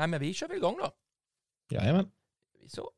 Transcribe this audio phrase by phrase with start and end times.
[0.00, 0.90] nej, men vi kör väl igång då.
[1.76, 2.10] Jajamän.
[2.66, 2.90] Så.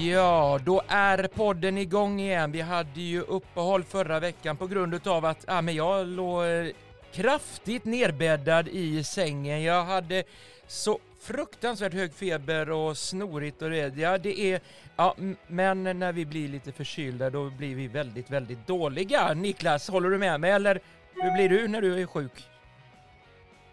[0.00, 2.52] Ja, då är podden igång igen.
[2.52, 6.66] Vi hade ju uppehåll förra veckan på grund av att ja, men jag låg eh,
[7.12, 9.62] kraftigt nerbäddad i sängen.
[9.62, 10.24] Jag hade
[10.66, 13.96] så fruktansvärt hög feber och snorigt och det.
[13.96, 14.60] Ja, det är,
[14.96, 15.16] ja,
[15.46, 19.34] men när vi blir lite förkylda då blir vi väldigt, väldigt dåliga.
[19.34, 20.80] Niklas, håller du med mig eller
[21.14, 22.48] hur blir du när du är sjuk?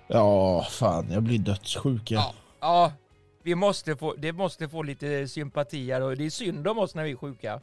[0.08, 2.12] Ja, fan, jag blir dödssjuk.
[2.12, 2.20] Ja.
[2.20, 2.94] Ja, ja
[3.44, 6.96] vi måste få, det måste få lite sympati här och det är synd om oss
[6.96, 7.62] när vi är sjuka.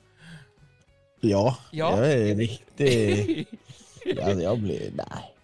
[1.20, 1.98] Ja, Ja.
[1.98, 3.48] jag är riktigt...
[4.04, 4.90] ja, jag blir...
[4.94, 5.34] Nej.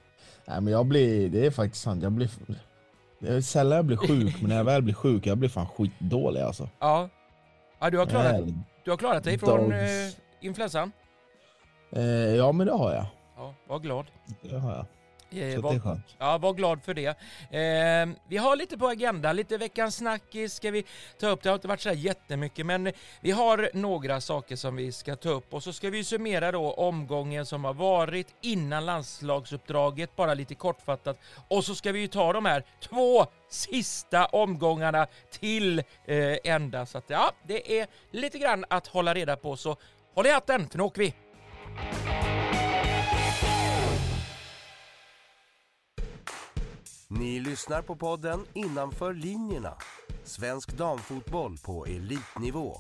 [0.45, 1.29] Nej, men jag blir...
[1.29, 2.03] Det är faktiskt sant.
[2.03, 2.31] Jag blir...
[3.23, 5.67] Det är sällan jag blir sjuk, men när jag väl blir sjuk, jag blir fan
[5.67, 6.69] skitdålig alltså.
[6.79, 7.09] ja.
[7.81, 9.79] ja, du har klarat, Nej, du har klarat dig från eh,
[10.41, 10.93] influensan?
[11.93, 12.03] Eh,
[12.35, 13.07] ja, men det har jag.
[13.37, 14.07] Ja, var glad.
[14.43, 14.87] Det har jag.
[15.33, 16.17] Eh, var, det är skönt.
[16.19, 17.07] Ja, var glad för det.
[17.07, 20.85] Eh, vi har lite på agendan, lite veckans snackis ska vi
[21.21, 21.43] ta upp.
[21.43, 25.17] Det har inte varit så här jättemycket, men vi har några saker som vi ska
[25.17, 30.35] ta upp och så ska vi summera då omgången som har varit innan landslagsuppdraget, bara
[30.35, 31.19] lite kortfattat.
[31.49, 36.87] Och så ska vi ju ta de här två sista omgångarna till eh, ända.
[36.87, 39.77] Så att ja, det är lite grann att hålla reda på, så
[40.15, 41.15] håll i hatten för nu åker vi!
[47.19, 49.77] Ni lyssnar på podden Innanför linjerna.
[50.25, 52.77] Svensk damfotboll på elitnivå.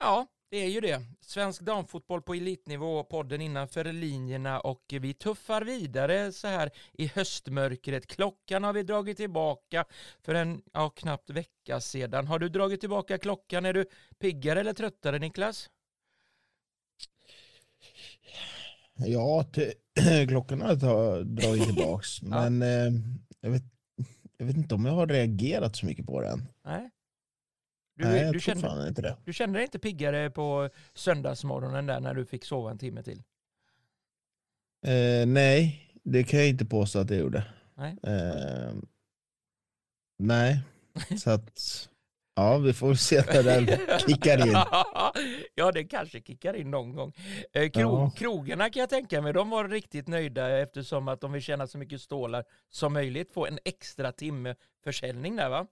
[0.00, 1.02] Ja, det är ju det.
[1.20, 8.06] Svensk damfotboll på elitnivå, podden innanför linjerna och vi tuffar vidare så här i höstmörkret.
[8.06, 9.84] Klockan har vi dragit tillbaka
[10.20, 12.26] för en ja, knappt vecka sedan.
[12.26, 13.64] Har du dragit tillbaka klockan?
[13.64, 13.86] Är du
[14.18, 15.70] piggare eller tröttare Niklas?
[19.06, 19.44] Ja,
[20.02, 22.22] till, klockan har jag ta- dragit tillbaks.
[22.22, 22.92] Men eh,
[23.40, 23.62] jag, vet,
[24.36, 26.48] jag vet inte om jag har reagerat så mycket på den.
[26.64, 26.90] Nej.
[27.96, 29.16] Du, Nej, jag du, kände, fan inte det.
[29.24, 33.22] du kände dig inte piggare på söndagsmorgonen där när du fick sova en timme till?
[34.86, 37.44] Eh, nej, det kan jag inte påstå att jag gjorde.
[37.74, 37.96] Nej.
[38.02, 38.74] Eh,
[40.18, 40.60] nej,
[41.18, 41.88] så att
[42.40, 43.66] ja, vi får se när den
[44.08, 44.52] kickar in.
[45.54, 47.12] ja, det kanske kickar in någon gång.
[47.52, 48.10] Eh, Kro Ja.
[48.16, 51.78] Krogarna kan jag tänka mig, de var riktigt nöjda eftersom att de vill tjäna så
[51.78, 53.32] mycket stålar som möjligt.
[53.34, 55.66] Få en extra timme försäljning där va?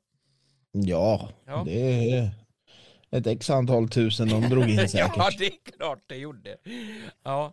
[0.73, 1.63] Ja, Ja.
[1.67, 2.31] det är
[3.11, 5.13] ett x antal tusen de drog in säkert.
[5.17, 6.57] ja, det är klart det gjorde.
[7.25, 7.53] Ja.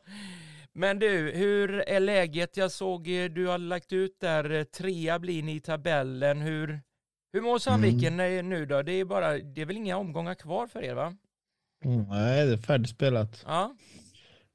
[0.77, 2.57] Men du, hur är läget?
[2.57, 6.41] Jag såg eh, du har lagt ut där, eh, trea blir ni i tabellen.
[6.41, 6.81] Hur,
[7.35, 8.81] hur mår Sandviken eh, nu då?
[8.81, 11.15] Det är, bara, det är väl inga omgångar kvar för er va?
[11.85, 13.43] Mm, nej, det är färdigspelat.
[13.47, 13.75] Ja,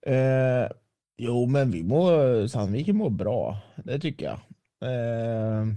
[0.07, 0.69] Eh,
[1.17, 3.59] jo, men vi mår, Sandviken mår bra.
[3.85, 4.41] Det tycker jag.
[4.91, 5.69] Eh,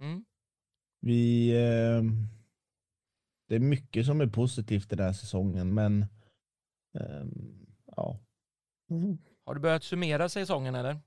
[0.00, 0.24] mm.
[1.00, 2.02] vi, eh,
[3.48, 6.06] det är mycket som är positivt den här säsongen, men
[6.98, 7.66] ehm,
[7.96, 8.18] ja.
[8.90, 9.18] Mm.
[9.44, 11.00] Har du börjat summera säsongen eller?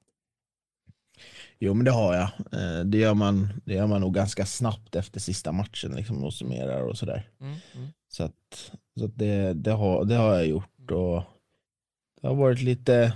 [1.66, 2.30] Jo, men det har jag.
[2.52, 6.34] Eh, det, gör man, det gör man nog ganska snabbt efter sista matchen liksom, och
[6.34, 7.30] summerar och sådär.
[7.42, 7.56] Mm.
[7.76, 7.88] Mm.
[8.08, 10.92] Så, att, så att det, det, har, det har jag gjort.
[10.92, 11.24] Och
[12.22, 13.14] det har varit lite,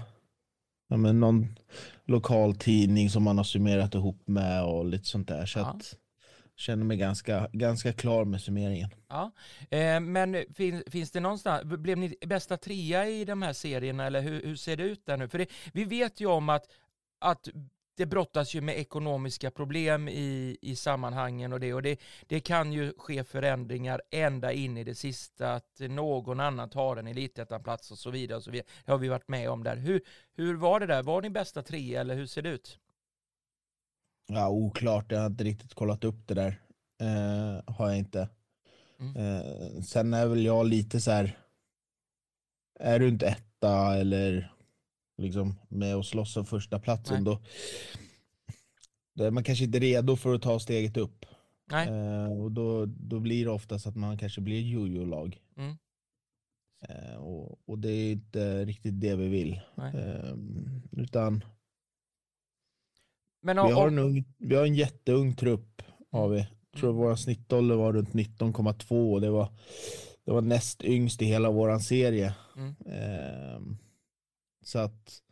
[0.88, 1.60] ja, men någon
[2.06, 5.46] lokal tidning som man har summerat ihop med och lite sånt där.
[5.46, 5.66] Så Ja.
[5.66, 5.96] att
[6.56, 8.90] känner mig ganska, ganska klar med summeringen.
[9.08, 9.32] Ja,
[9.70, 14.22] eh, men fin, finns det någonstans, blev ni bästa trea i de här serierna eller
[14.22, 15.28] hur, hur ser det ut där nu?
[15.28, 16.66] För det, vi vet ju om att,
[17.20, 17.48] att
[17.98, 22.74] det brottas ju med ekonomiska problem i, i sammanhangen och det och det, det kan
[22.74, 27.98] ju ske förändringar ända in i det sista att någon annan tar en elitettanplats och
[27.98, 28.68] så vidare och så vidare.
[28.86, 29.76] Det har vi varit med om där.
[29.76, 30.02] Hur,
[30.34, 31.04] hur var det där?
[31.04, 32.80] Var ni bästa trea eller hur ser det ut?
[34.28, 36.62] Ja, oklart, jag har inte riktigt kollat upp det där.
[37.02, 38.30] Eh, har jag inte.
[39.00, 39.16] Mm.
[39.16, 41.38] Eh, sen är väl jag lite så här.
[42.80, 44.57] Är du inte etta eller
[45.18, 47.40] liksom med och slåss om första platsen då,
[49.16, 51.26] då är man kanske inte redo för att ta steget upp.
[51.72, 55.38] Eh, och då, då blir det oftast att man kanske blir jojo-lag.
[55.58, 55.78] Mm.
[56.82, 59.62] Eh, och, och det är inte riktigt det vi vill.
[59.78, 60.36] Eh,
[60.92, 61.44] utan
[63.42, 65.82] Men vi om, har, en ung, vi har en jätteung trupp.
[66.12, 66.40] Har vi.
[66.72, 67.02] Jag tror Mm.
[67.02, 69.50] vår snittålder var runt 19,2 och det var,
[70.26, 72.36] det var näst yngst i hela våran serie.
[72.58, 73.78] Mm.
[74.68, 75.24] Så att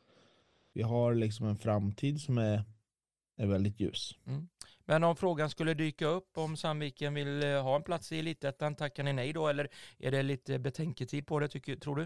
[0.73, 2.63] vi har liksom en framtid som är,
[3.37, 4.15] är väldigt ljus.
[4.85, 8.75] Men om frågan skulle dyka upp om Sandviken vill eh, ha en plats i Elitettan,
[8.75, 12.03] tackar ni nej då eller är det lite betänketid på det tycker, tror du?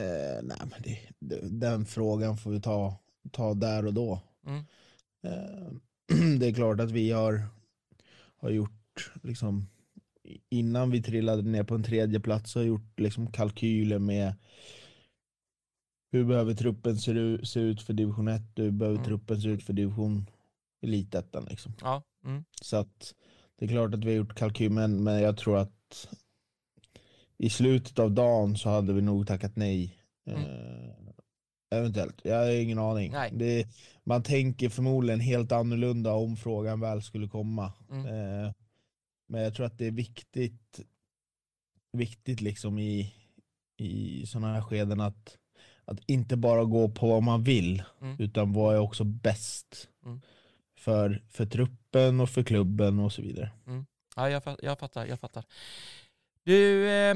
[0.00, 2.98] Eh, nej, men det, det, den frågan får vi ta,
[3.32, 4.20] ta där och då.
[4.46, 4.64] Mm.
[5.22, 5.72] Eh,
[6.38, 7.42] det är klart att vi har,
[8.36, 9.66] har gjort, liksom,
[10.48, 14.34] innan vi trillade ner på en tredje plats har gjort liksom, kalkyler med
[16.12, 17.10] hur behöver truppen se,
[17.60, 19.06] ut, för division 1, hur behöver Mm.
[19.06, 20.30] truppen se ut för division
[20.82, 21.44] elitettan.
[21.50, 21.72] Liksom.
[21.80, 22.02] Ja.
[22.24, 22.44] Mm.
[22.62, 23.14] Så att
[23.56, 26.08] det är klart att vi har gjort kalkyl, men, jag tror att
[27.38, 29.98] i slutet av dagen så hade vi nog tackat nej.
[30.26, 30.42] Mm.
[30.42, 30.90] Eh,
[31.70, 33.12] eventuellt, jag har ingen aning.
[33.32, 33.66] Det,
[34.04, 37.72] man tänker förmodligen helt annorlunda om frågan väl skulle komma.
[37.90, 38.06] Mm.
[38.06, 38.52] Eh,
[39.28, 40.80] men jag tror att det är viktigt,
[41.92, 43.14] viktigt liksom i,
[43.76, 45.38] i sådana här skeden att,
[45.86, 48.16] att inte bara gå på vad man vill, Mm.
[48.18, 50.20] utan vad är också bäst Mm.
[50.78, 53.50] för, för truppen och för klubben och så vidare.
[54.16, 55.44] Ja, jag, jag fattar, jag fattar.
[56.44, 57.14] Du, eh,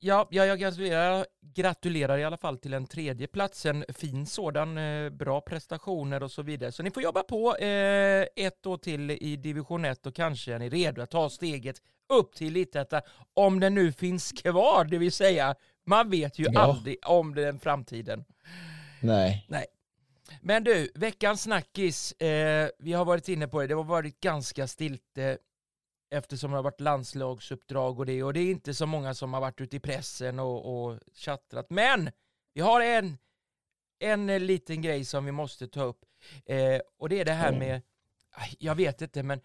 [0.00, 4.78] ja, ja, jag gratulerar, gratulerar i alla fall till en tredje plats, en fin sådan,
[4.78, 6.72] eh, bra prestationer och så vidare.
[6.72, 10.58] Så ni får jobba på eh, ett år till i division 1 och kanske är
[10.58, 13.02] ni redo att ta steget upp till Elitettan,
[13.34, 15.54] om den nu finns kvar, det vill säga,
[15.88, 16.60] man vet ju Ja.
[16.60, 18.24] aldrig om den framtiden.
[19.00, 19.46] Nej.
[20.40, 24.66] Men du, veckans snackis, eh, vi har varit inne på det, det har varit ganska
[24.66, 25.38] stilte
[26.10, 29.40] eftersom det har varit landslagsuppdrag och det, och det är inte så många som har
[29.40, 31.66] varit ute i pressen och, och chattrat.
[31.70, 32.10] Men
[32.54, 33.18] vi har en,
[33.98, 36.00] en eh, liten grej som vi måste ta upp,
[36.46, 37.58] eh, och det är det här Mm.
[37.58, 37.82] med,
[38.58, 39.40] jag vet inte, men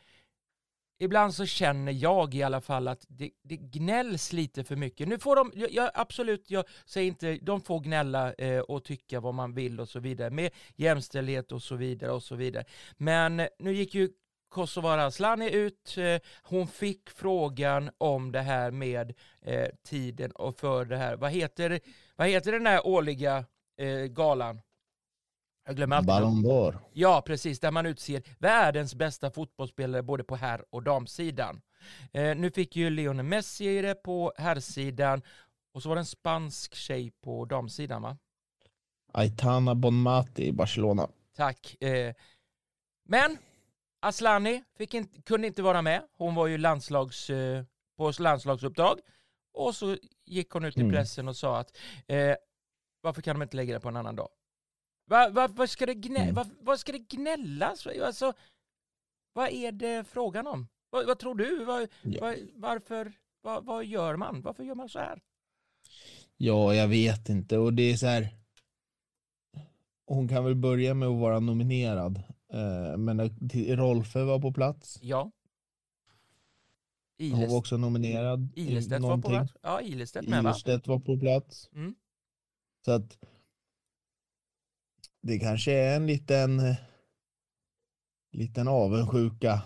[1.04, 5.08] ibland så känner jag i alla fall att det, det gnälls lite för mycket.
[5.08, 9.20] Nu får de, jag, jag, absolut, jag säger inte, de får gnälla eh, och tycka
[9.20, 12.66] vad man vill och så vidare, med jämställdhet och så vidare och så vidare.
[12.98, 14.10] Men nu gick ju
[14.50, 20.86] Kosovare Asllani ut, eh, hon fick frågan om det här med eh, tiden och för
[20.86, 21.80] det här, vad heter,
[22.16, 23.46] vad heter den här årliga
[23.78, 24.62] eh, galan?
[25.66, 26.08] Jag glömmer alltid.
[26.08, 26.78] Ballon d'Or.
[26.94, 31.62] Ja, precis, där man utser världens bästa fotbollsspelare både på herr och damsidan.
[32.12, 35.22] Eh, nu fick ju Lionel Messi det på herrsidan
[35.74, 38.18] och så var det en spansk tjej på damsidan va?
[39.14, 41.08] Aitana Bonmati i Barcelona.
[41.36, 41.84] Tack.
[41.84, 42.14] Eh,
[43.06, 43.38] men
[44.00, 46.04] Aslani fick inte, kunde inte vara med.
[46.18, 47.64] Hon var ju landslags, eh,
[47.98, 49.00] på landslagsuppdrag.
[49.54, 50.92] Och så gick hon ut i Mm.
[50.94, 51.78] pressen och sa att
[52.08, 52.36] eh,
[53.02, 54.30] varför kan de inte lägga det på en annan dag?
[55.06, 56.36] Va, va, vad, ska det gnä, Mm.
[56.36, 57.88] va, vad ska det gnällas?
[57.88, 58.34] Alltså,
[59.34, 60.68] vad är det frågan om?
[60.90, 61.66] Vad, vad tror du?
[61.66, 62.22] Vad, Ja.
[62.22, 64.42] vad, varför, vad, vad gör man?
[64.42, 65.22] Varför gör man så här?
[66.38, 67.58] Ja, jag vet inte.
[67.58, 68.30] Och det är så här.
[70.06, 72.18] Hon kan väl börja med att vara nominerad.
[72.54, 73.30] Eh, men
[73.78, 75.00] Rolfö var på plats.
[75.02, 75.32] Ja.
[77.20, 78.50] Hon var Ilest, också nominerad.
[78.56, 79.54] Ilestedt var på plats.
[79.62, 80.50] Ja, Ilestedt med va?
[80.50, 81.70] Ilestedt var på plats.
[81.76, 81.96] Mm.
[82.86, 83.18] Så att
[85.24, 86.76] det kanske är en liten, eh,
[88.32, 89.62] liten avundsjuka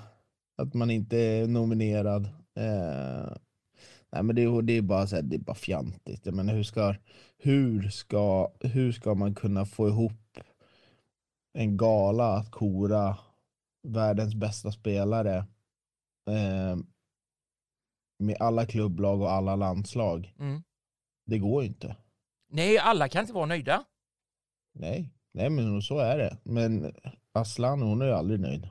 [0.57, 2.25] att man inte är nominerad.
[2.55, 3.31] Eh,
[4.11, 6.25] nej men det, är- det är bara så här, det är bara fjantigt.
[6.25, 6.95] Jag menar, hur, ska,
[7.37, 10.37] hur, ska, hur ska man kunna få ihop
[11.53, 13.17] en gala att kora
[13.87, 15.37] världens bästa spelare
[16.29, 16.75] eh,
[18.19, 20.33] med alla klubblag och alla landslag?
[20.39, 20.63] Mm.
[21.25, 21.95] Det går ju inte.
[22.49, 23.83] Nej, alla kan inte vara nöjda.
[24.73, 26.37] Nej, nej men så är det.
[26.43, 26.93] Men
[27.33, 28.69] Aslan hon är ju aldrig nöjd.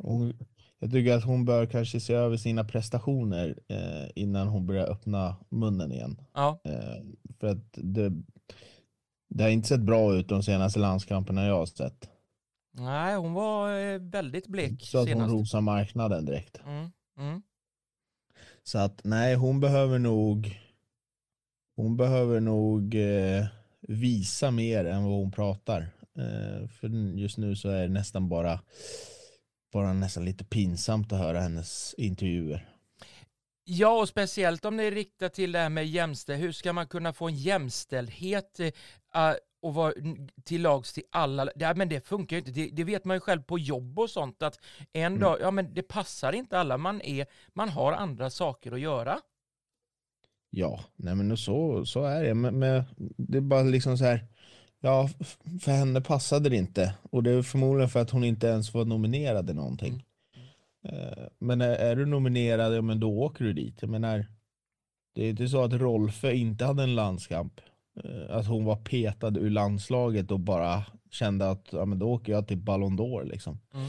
[0.00, 0.32] Hon,
[0.78, 5.36] jag tycker att hon bör kanske se över sina prestationer eh, innan hon börjar öppna
[5.48, 6.20] munnen igen.
[6.34, 6.60] Ja.
[6.64, 7.04] Eh,
[7.40, 8.12] för att det,
[9.28, 12.08] det har inte sett bra ut de senaste landskamperna jag har sett.
[12.72, 15.32] Nej, hon var eh, väldigt blek Så att hon senast.
[15.32, 16.60] rosar marknaden direkt.
[16.66, 17.42] Mm, mm.
[18.62, 20.58] Så att nej, hon behöver nog
[21.76, 23.46] hon behöver nog eh,
[23.88, 25.80] visa mer än vad hon pratar.
[26.18, 28.60] Eh, för just nu så är det nästan bara,
[29.72, 32.68] bara nästan lite pinsamt att höra hennes intervjuer.
[33.64, 36.46] Ja, och speciellt om det är riktat till det här med jämställdhet.
[36.48, 38.70] Hur ska man kunna få en jämställdhet eh,
[39.62, 39.92] och vara
[40.44, 41.48] till lags till alla?
[41.56, 42.50] Ja, men det funkar ju inte.
[42.50, 44.58] Det, det vet man ju själv på jobb och sånt att
[44.92, 45.20] en Mm.
[45.20, 46.78] dag, ja men det passar inte alla.
[46.78, 49.20] Man, är, man har andra saker att göra.
[50.54, 52.34] Ja, nej men så, så är det.
[52.34, 52.84] Men, men
[53.16, 54.26] det är bara liksom så här.
[54.80, 55.08] Ja,
[55.60, 56.94] för henne passade det inte.
[57.02, 60.04] Och det är förmodligen för att hon inte ens var nominerad i någonting.
[60.88, 63.78] Eh, Men är, är du nominerad, ja men då åker du dit.
[63.80, 64.26] Jag menar,
[65.14, 67.60] det är inte så att Rolfö inte hade en landskamp.
[68.04, 72.32] Eh, Att hon var petad ur landslaget och bara kände att ja, men då åker
[72.32, 73.58] jag till Ballon d'Or liksom.
[73.74, 73.86] Mm.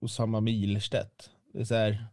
[0.00, 1.30] Och samma med Ilestedt.
[1.52, 2.06] Det är så här,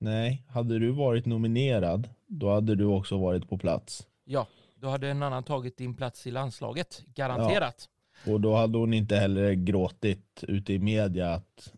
[0.00, 4.06] nej, hade du varit nominerad, då hade du också varit på plats.
[4.24, 7.88] Ja, då hade en annan tagit din plats i landslaget, garanterat.
[8.26, 11.72] Och då hade hon inte heller gråtit ute i media att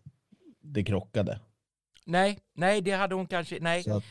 [0.61, 1.39] det krockade.
[2.05, 3.83] Nej, nej det hade hon kanske, nej.
[3.83, 4.03] Så att,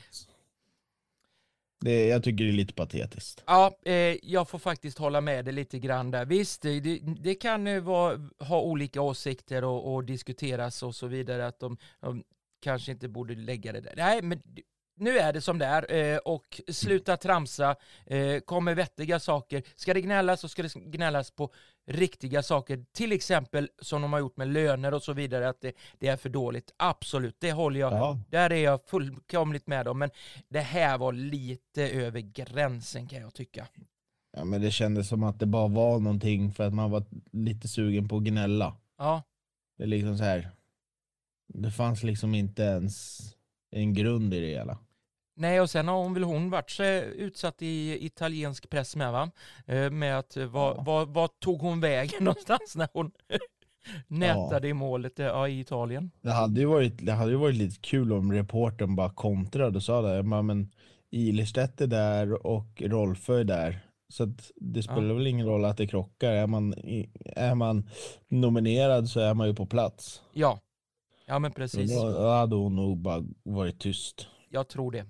[1.80, 3.42] det, jag tycker det är lite patetiskt.
[3.46, 6.24] Ja, eh, jag får faktiskt hålla med dig lite grann där.
[6.24, 6.80] Visst, det,
[7.20, 11.76] det kan eh, vara, ha olika åsikter och, och, diskuteras och så vidare, att de,
[12.00, 12.24] de,
[12.60, 13.94] kanske inte borde lägga det där.
[13.96, 14.42] Nej, men
[14.96, 19.62] nu är det som det är eh, och sluta tramsa, eh, kommer vettiga saker.
[19.76, 21.52] Ska det gnällas så ska det gnällas på
[21.86, 25.72] riktiga saker, till exempel som de har gjort med löner och så vidare, att det,
[25.98, 26.74] det är för dåligt.
[26.76, 28.18] Absolut, det håller jag, ja.
[28.28, 30.10] där är jag fullkomligt med om, men
[30.48, 33.66] det här var lite över gränsen kan jag tycka.
[34.36, 37.68] Ja men det kändes som att det bara var någonting för att man var lite
[37.68, 38.76] sugen på att gnälla.
[38.98, 39.22] Ja.
[39.76, 40.50] Det är liksom så här.
[41.48, 43.20] Det fanns liksom inte ens
[43.74, 44.78] en grund i det hela.
[45.36, 49.30] Nej, och sen har hon väl hon varit så utsatt i italiensk press med va?
[49.66, 50.82] Eh, med att eh, vad, ja.
[50.86, 53.10] vad, vad tog hon vägen någonstans när hon
[54.06, 54.70] nätade ja.
[54.70, 56.10] i målet eh, ja, i Italien?
[56.20, 59.82] Det hade, ju varit, det hade ju varit lite kul om reporten bara kontrade och
[59.82, 60.22] sa det.
[60.22, 60.70] Men
[61.10, 63.80] Ilestedt är där och Rolfö är där.
[64.12, 65.14] Så det spelar ja.
[65.14, 66.32] väl ingen roll att det krockar.
[66.32, 66.74] Är man,
[67.24, 67.88] är man
[68.28, 70.22] nominerad så är man ju på plats.
[70.32, 70.60] Ja,
[71.26, 71.90] ja men precis.
[71.90, 74.28] Då hade hon nog bara varit tyst.
[74.48, 75.06] Jag tror det.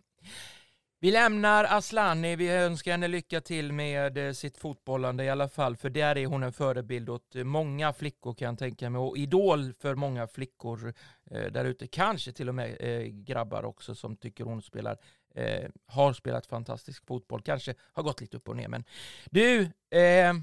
[1.04, 5.76] Vi lämnar Aslani, vi önskar henne lycka till med eh, sitt fotbollande i alla fall,
[5.76, 9.16] för där är hon en förebild åt eh, många flickor kan jag tänka mig, och
[9.16, 10.94] idol för många flickor
[11.30, 14.98] eh, där ute, kanske till och med eh, grabbar också som tycker hon spelar,
[15.34, 18.84] eh, har spelat fantastisk fotboll, kanske har gått lite upp och ner, men
[19.30, 19.62] du,
[19.98, 20.34] eh,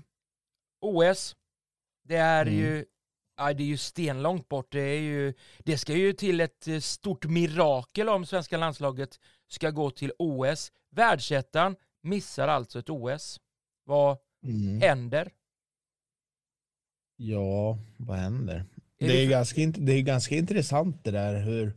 [0.82, 1.36] OS,
[2.04, 2.60] det är mm.
[2.60, 2.86] ju
[3.42, 4.72] Ja, det är ju stenlångt bort.
[4.72, 9.92] Det, är ju, det ska ju till ett stort mirakel om svenska landslaget ska gå
[9.92, 10.72] till OS.
[10.92, 13.40] Världsettan missar alltså ett OS.
[13.86, 14.82] Vad mm.
[14.82, 15.32] händer?
[17.16, 18.66] Ja, vad händer?
[19.00, 19.32] Är det, är för...
[19.32, 21.74] ganska, det är ganska intressant det där hur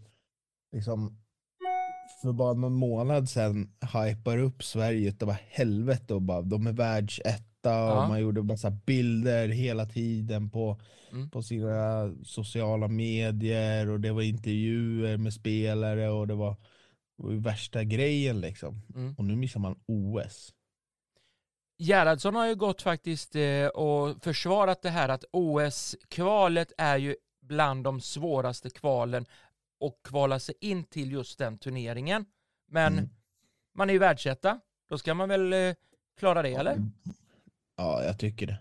[0.73, 1.19] liksom
[2.23, 6.73] för bara någon månad sedan hypar upp Sverige det var helvete och bara de är
[7.65, 8.03] världsetta ja.
[8.03, 10.81] och man gjorde massa bilder hela tiden på,
[11.13, 11.31] mm.
[11.31, 16.57] på sina sociala medier och det var intervjuer med spelare och det var
[17.17, 18.83] det var värsta grejen liksom.
[18.95, 19.15] Mm.
[19.19, 20.55] Och nu missar man OS.
[21.79, 27.85] Gerhardsson har ju gått faktiskt eh, och försvarat det här att OS-kvalet är ju bland
[27.85, 29.27] de svåraste kvalen
[29.81, 32.27] och kvala sig in till just den turneringen.
[32.71, 33.09] Men mm.
[33.75, 35.75] man är ju världsetta, då ska man väl eh,
[36.19, 36.77] klara det eller?
[37.77, 38.59] Ja, jag tycker det.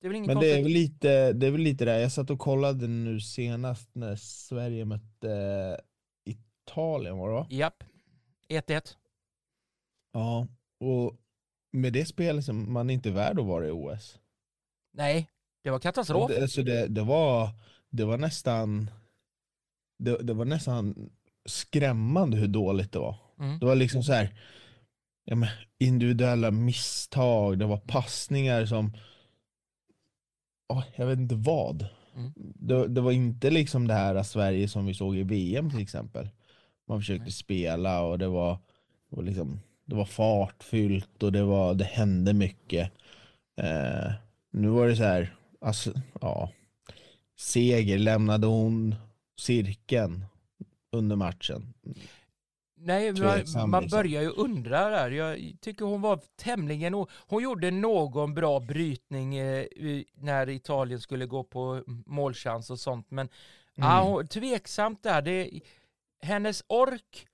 [0.00, 2.86] Det Men det är väl, lite, det är väl lite där, jag satt och kollade
[2.88, 5.80] nu senast när Sverige mötte
[6.24, 7.46] Italien var det va?
[7.50, 7.84] Japp.
[8.48, 8.96] 1-1.
[10.12, 10.46] Ja,
[10.80, 11.16] och
[11.72, 14.18] med det spelet som man är inte värd att vara i OS.
[14.92, 15.28] Nej,
[15.62, 16.30] det var katastrof.
[16.30, 17.50] Det, alltså det, det, var,
[17.90, 18.90] det var nästan
[19.98, 21.10] det, det var nästan
[21.44, 23.16] skrämmande hur dåligt det var.
[23.38, 23.58] Mm.
[23.58, 24.40] Det var liksom så här
[25.26, 28.92] ja, men, individuella misstag, det var passningar som
[30.68, 31.86] oh, jag vet inte vad.
[32.16, 32.32] Mm.
[32.36, 36.28] Det, det, var inte liksom det här Sverige som vi såg i VM till exempel.
[36.88, 38.58] Man försökte spela och det var,
[39.10, 42.92] och liksom, det var fartfyllt och det, var, det hände mycket.
[43.56, 44.12] Eh,
[44.50, 46.50] nu var det så här, alltså, ja,
[47.36, 48.94] seger lämnade hon
[49.38, 50.24] cirkeln
[50.92, 51.74] under matchen.
[52.78, 53.98] Nej, man, man liksom.
[53.98, 55.10] börjar ju undra där.
[55.10, 57.06] Jag tycker hon var tämligen...
[57.26, 59.66] Hon gjorde någon bra brytning eh,
[60.14, 63.28] när Italien skulle gå på målchans och sånt, men
[63.76, 63.88] mm.
[63.90, 65.22] ah, tveksamt där.
[65.22, 65.60] Det,
[66.22, 67.26] hennes ork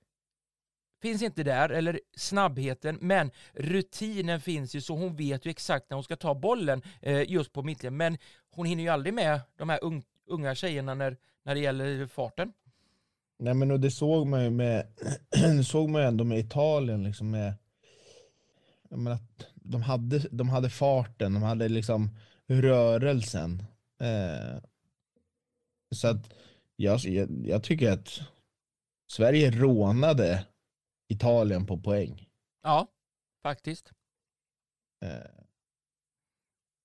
[1.01, 5.95] finns inte där, eller snabbheten, men rutinen finns ju så hon vet ju exakt när
[5.95, 7.97] hon ska ta bollen eh, just på mittlinjen.
[7.97, 8.17] Men
[8.49, 12.53] hon hinner ju aldrig med de här un unga tjejerna när, när det gäller farten.
[13.39, 14.87] Nej men och det såg man ju med,
[15.65, 17.53] såg man ändå med Italien liksom med,
[18.89, 19.17] menar,
[19.53, 23.63] de, hade, de hade farten, de hade liksom rörelsen.
[24.01, 24.63] Eh,
[25.95, 26.33] så att
[26.75, 28.21] jag, jag, jag tycker att
[29.11, 30.45] Sverige rånade
[31.07, 32.29] Italien på poäng.
[32.63, 32.87] Ja,
[33.43, 33.91] faktiskt.
[35.05, 35.43] Eh,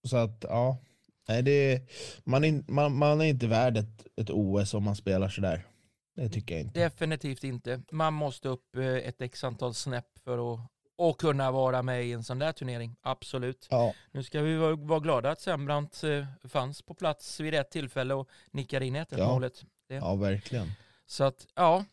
[0.08, 0.78] så att, ja.
[1.28, 1.88] Nej, det,
[2.24, 5.66] man, är, man, man är inte värd ett, ett OS om man spelar sådär.
[6.22, 6.80] Det tycker jag inte.
[6.80, 7.80] Definitivt inte.
[7.90, 10.60] Man måste upp eh, ett x antal snäpp för att
[11.00, 12.96] och kunna vara med i en sån där turnering.
[13.02, 13.66] Absolut.
[13.70, 18.14] Ja, Nu ska vi vara, glada att Sembrant eh, fanns på plats vid rätt tillfälle
[18.14, 19.28] och nickade in 1 Ja.
[19.32, 19.64] målet.
[19.88, 20.72] ja verkligen.
[21.06, 21.84] Så att, ja.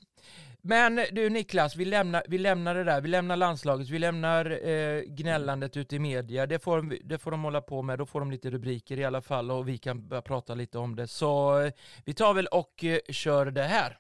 [0.62, 3.01] Men du Niklas, vi lämnar, vi lämnar det där.
[3.01, 6.46] Vi lämnar landslaget, vi lämnar eh, gnällandet ute i media.
[6.46, 8.00] Det får, de- det får de hålla på med.
[8.00, 10.96] Då får de lite rubriker i alla fall och vi kan börja prata lite om
[10.96, 11.08] det.
[11.08, 11.72] Så eh,
[12.05, 13.98] vi tar väl och eh, kör det här.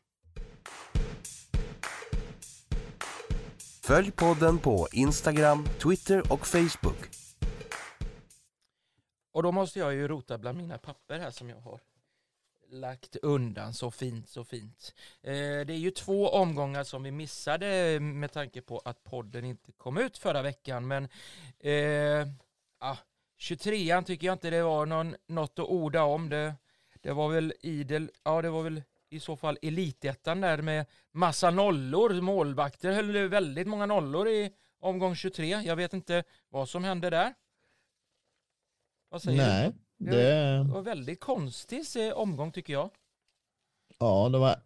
[3.87, 6.97] Följ podden på Instagram, Twitter och Facebook.
[9.31, 11.79] Och då måste jag ju rota bland mina papper här som jag har
[12.69, 14.93] lagt undan så fint, så fint.
[15.21, 19.71] Eh, det är ju två omgångar som vi missade med tanke på att podden inte
[19.71, 20.87] kom ut förra veckan.
[20.87, 21.07] Men
[21.59, 22.27] eh,
[22.79, 22.97] ah,
[23.39, 26.29] 23an tycker jag inte det var någon, något att orda om.
[26.29, 26.55] Det,
[27.01, 28.81] det var väl idel, ja det var väl
[29.15, 32.21] i så fall elitettan där med massa nollor.
[32.21, 35.45] Målvakter höll väldigt många nollor i omgång 23.
[35.61, 37.33] Jag vet inte vad som hände där.
[39.09, 39.43] Vad säger du?
[39.45, 40.11] Nej, Det
[40.57, 41.83] det, var väldigt konstig
[42.15, 42.89] omgång tycker jag.
[43.99, 44.61] ja, det var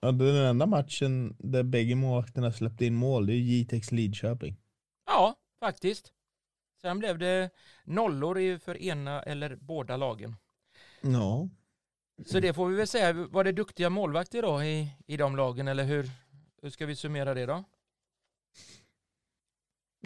[0.00, 3.26] den enda matchen där bägge målvakterna släppte in mål.
[3.26, 4.56] Det är Jitex Lidköping.
[5.06, 6.12] Ja, faktiskt.
[6.82, 7.50] Sen blev det
[7.84, 10.36] nollor i- för ena eller båda lagen.
[11.02, 11.48] Ja,
[12.24, 15.68] Så det får vi väl säga, var det duktiga målvakter då i, i de lagen
[15.68, 16.10] eller hur,
[16.62, 17.64] hur ska vi summera det då?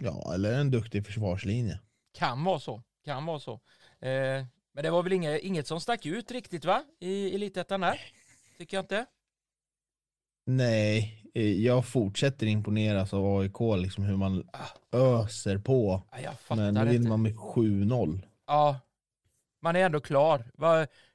[0.01, 1.79] ja eller en duktig försvarslinje.
[2.13, 3.53] Kan vara så, kan vara så.
[3.99, 6.83] Eh, men det var väl inget, inget som stack ut riktigt va?
[6.99, 7.99] I elitettan där?
[8.57, 9.05] Tycker jag inte.
[10.45, 14.49] Nej, eh, jag fortsätter imponeras av AIK, liksom hur man
[14.91, 16.03] öser på.
[16.23, 18.27] Jag Men nu vinner man med 7-0.
[18.47, 18.79] Ja,
[19.61, 20.51] man är ändå klar.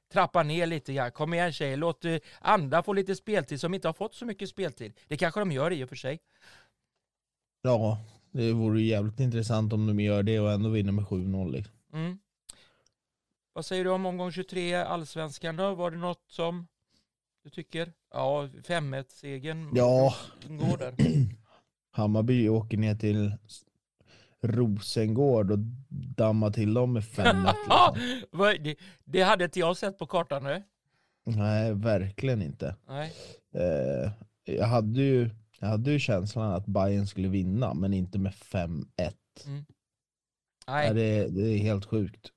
[0.09, 1.11] Trappa ner lite grann.
[1.11, 4.49] Kom igen tjejer, låt eh, andra få lite speltid som inte har fått så mycket
[4.49, 4.93] speltid.
[5.07, 6.19] Det kanske de gör i och för sig.
[7.61, 11.51] Ja, det vore jävligt intressant om de gör det och ändå vinner med 7-0.
[11.51, 11.73] Liksom.
[11.93, 12.19] Mm.
[13.53, 15.75] Vad säger du om omgång 23, allsvenskan då?
[15.75, 16.67] Var det något som
[17.43, 17.93] du tycker?
[18.13, 20.15] Ja, 5-1-segern Ja.
[20.49, 20.95] går där.
[21.91, 23.31] Hammarby åker ner till
[24.47, 25.59] Rosengård och
[26.17, 27.53] dammar till dem med 5-1.
[28.31, 28.63] Liksom.
[28.63, 30.63] Det, det hade inte jag sett på kartan nu.
[31.25, 32.75] Nej, verkligen inte.
[32.87, 33.13] Nej.
[33.55, 34.11] Eh,
[34.55, 35.29] jag, hade ju,
[35.59, 38.85] jag hade ju känslan att Bayern skulle vinna, men inte med 5-1.
[40.67, 40.87] Nej.
[40.87, 42.31] Ja, det, det är helt sjukt.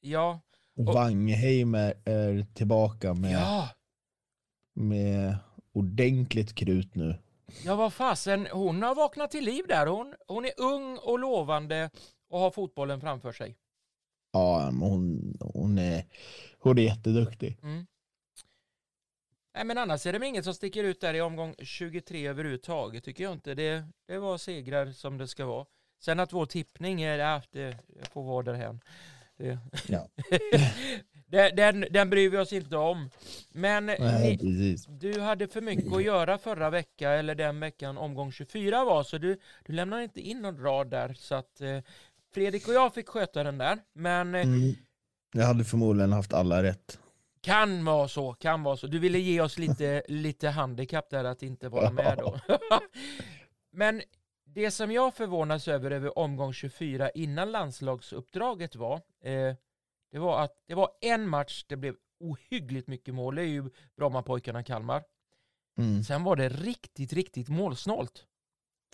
[0.00, 0.40] Ja.
[0.76, 0.84] Och
[1.74, 3.68] är, är tillbaka med, Ja.
[4.74, 5.36] med
[5.72, 7.18] ordentligt krut nu.
[7.64, 8.46] Ja, vad fasen.
[8.52, 9.86] Hon har vaknat till liv där.
[9.86, 11.90] Hon, hon är ung och lovande
[12.28, 13.56] och har fotbollen framför sig.
[14.32, 16.04] Ja, hon, hon, är,
[16.58, 17.58] hon är jätteduktig.
[17.62, 17.86] Mm.
[19.54, 23.24] Nej, men annars är det inget som sticker ut där i omgång 23 överhuvudtaget tycker
[23.24, 23.54] jag inte.
[23.54, 25.66] Det, det var segrar som det ska vara.
[26.00, 27.76] Sen att vår tippning är, ja, det
[28.12, 28.80] får vara därhän.
[29.36, 29.58] Det,
[29.88, 30.08] Ja.
[31.30, 33.10] den, den, den bryr vi oss inte om.
[33.52, 38.32] Men Nej, ni, du hade för mycket att göra förra veckan, eller den veckan omgång
[38.32, 41.14] 24 var, så du, du lämnade inte in någon rad där.
[41.18, 41.78] Så att eh,
[42.34, 43.78] Fredrik och jag fick sköta den där.
[43.92, 44.74] Men eh, Mm.
[45.32, 46.98] Jag hade förmodligen haft alla rätt.
[47.40, 48.86] Kan vara så, kan vara så.
[48.86, 52.40] Du ville ge oss lite, lite handikapp där att inte vara med då.
[53.72, 54.02] Men
[54.44, 59.54] det som jag förvånas över över omgång 24 innan landslagsuppdraget var, eh,
[60.10, 63.34] det var att det var en match det blev ohyggligt mycket mål.
[63.34, 65.04] Det är ju Brommapojkarna Kalmar.
[65.78, 66.04] Mm.
[66.04, 68.26] Sen var det riktigt, riktigt målsnålt.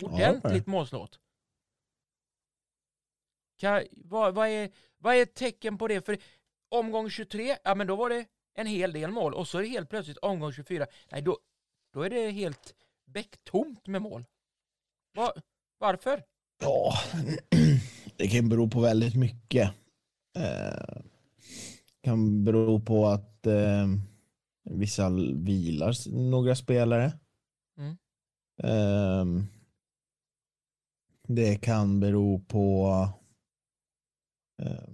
[0.00, 1.20] Ja, Ordentligt målsnålt.
[3.58, 6.06] Kan, vad, vad, är, vad är ett tecken på det?
[6.06, 6.18] För
[6.68, 9.68] omgång 23, ja men då var det en hel del mål och så är det
[9.68, 11.38] helt plötsligt omgång 24, nej då,
[11.92, 12.74] då är det helt
[13.06, 14.24] bäcktomt med mål.
[15.14, 15.32] Va,
[15.78, 16.22] varför?
[16.60, 16.94] Ja,
[18.16, 19.70] det kan bero på väldigt mycket.
[20.36, 20.93] Eh,
[22.04, 23.86] kan bero på att eh,
[24.64, 27.12] vissa vilar några spelare.
[27.78, 27.96] Mm.
[28.62, 29.44] Eh,
[31.28, 32.88] det kan bero på
[34.62, 34.88] eh,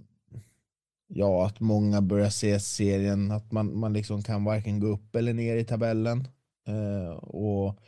[1.07, 5.33] ja, att många börjar se serien, att man, man liksom kan varken gå upp eller
[5.33, 6.27] ner i tabellen.
[6.67, 7.79] Eh, och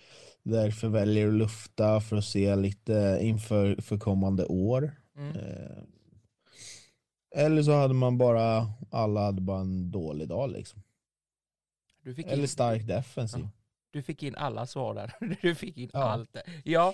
[0.43, 4.91] därför väljer att lufta för att se lite inför för kommande år.
[5.17, 5.37] Mm.
[7.35, 10.83] Eller så hade man bara, alla hade bara en dålig dag liksom.
[12.05, 13.47] Eller in, stark defensiv.
[13.91, 15.13] du fick in alla svar där.
[15.41, 15.99] Du fick in Ja.
[16.03, 16.33] allt.
[16.33, 16.43] Där.
[16.65, 16.93] Ja,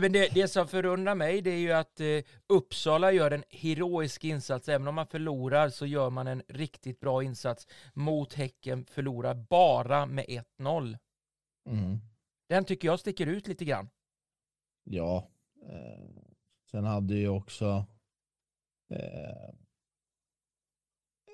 [0.00, 2.06] men det, det som förundrar mig det är ju att eh,
[2.46, 4.68] Uppsala gör en heroisk insats.
[4.68, 8.84] Även om man förlorar så gör man en riktigt bra insats mot Häcken.
[8.84, 10.24] Förlorar bara med
[10.58, 10.98] 1-0.
[11.68, 11.98] Mm.
[12.48, 13.88] Den tycker jag sticker ut lite grann.
[14.84, 15.28] Ja,
[15.68, 16.08] Eh,
[16.70, 17.84] sen hade ju också
[18.90, 19.54] eh,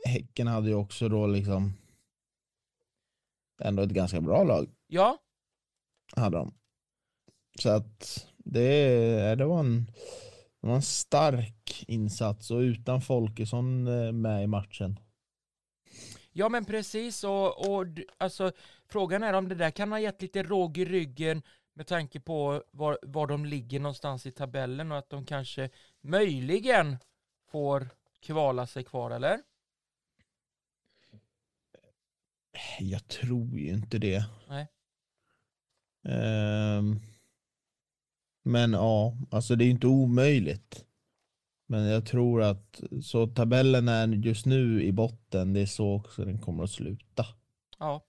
[0.05, 1.73] Häcken hade ju också då liksom
[3.61, 4.71] ändå ett ganska bra lag.
[4.87, 5.19] Ja.
[6.17, 6.55] Hade de.
[7.59, 9.87] Så att det, det, var en,
[10.61, 15.01] det var en stark insats och utan Folkesson eh, med i matchen.
[16.33, 17.87] Ja men precis och, och
[18.19, 18.53] alltså,
[18.89, 21.43] frågan är om det där kan ha gett lite råg i ryggen
[21.75, 26.97] med tanke på var, var de ligger någonstans i tabellen och att de kanske möjligen
[27.51, 27.89] får
[28.21, 29.43] kvala sig kvar eller?
[32.81, 34.25] Jag tror ju inte det.
[34.49, 34.69] Nej.
[36.03, 37.01] Um,
[38.43, 40.87] men ja, alltså det är inte omöjligt.
[41.67, 46.25] Men jag tror att så tabellen är just nu i botten, det är så också
[46.25, 47.27] den kommer att sluta.
[47.79, 48.05] Ja.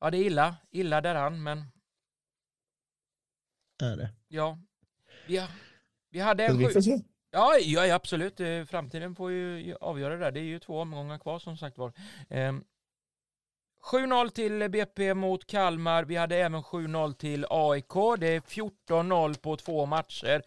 [0.00, 0.56] Ja, det är illa.
[0.70, 1.64] Illa däran, men...
[3.82, 4.10] Är det?
[4.28, 4.58] Ja.
[5.26, 5.46] Vi,
[6.10, 6.80] vi hade en sju...
[7.30, 8.40] Ja, ja, absolut.
[8.40, 10.30] Eh, framtiden får ju avgöra det där.
[10.30, 11.92] Det är ju två omgångar kvar som sagt var.
[13.82, 16.04] 7-0 ehm, till BP mot Kalmar.
[16.04, 18.20] Vi hade även 7-0 till AIK.
[18.20, 20.42] Det är 14-0 på två matcher.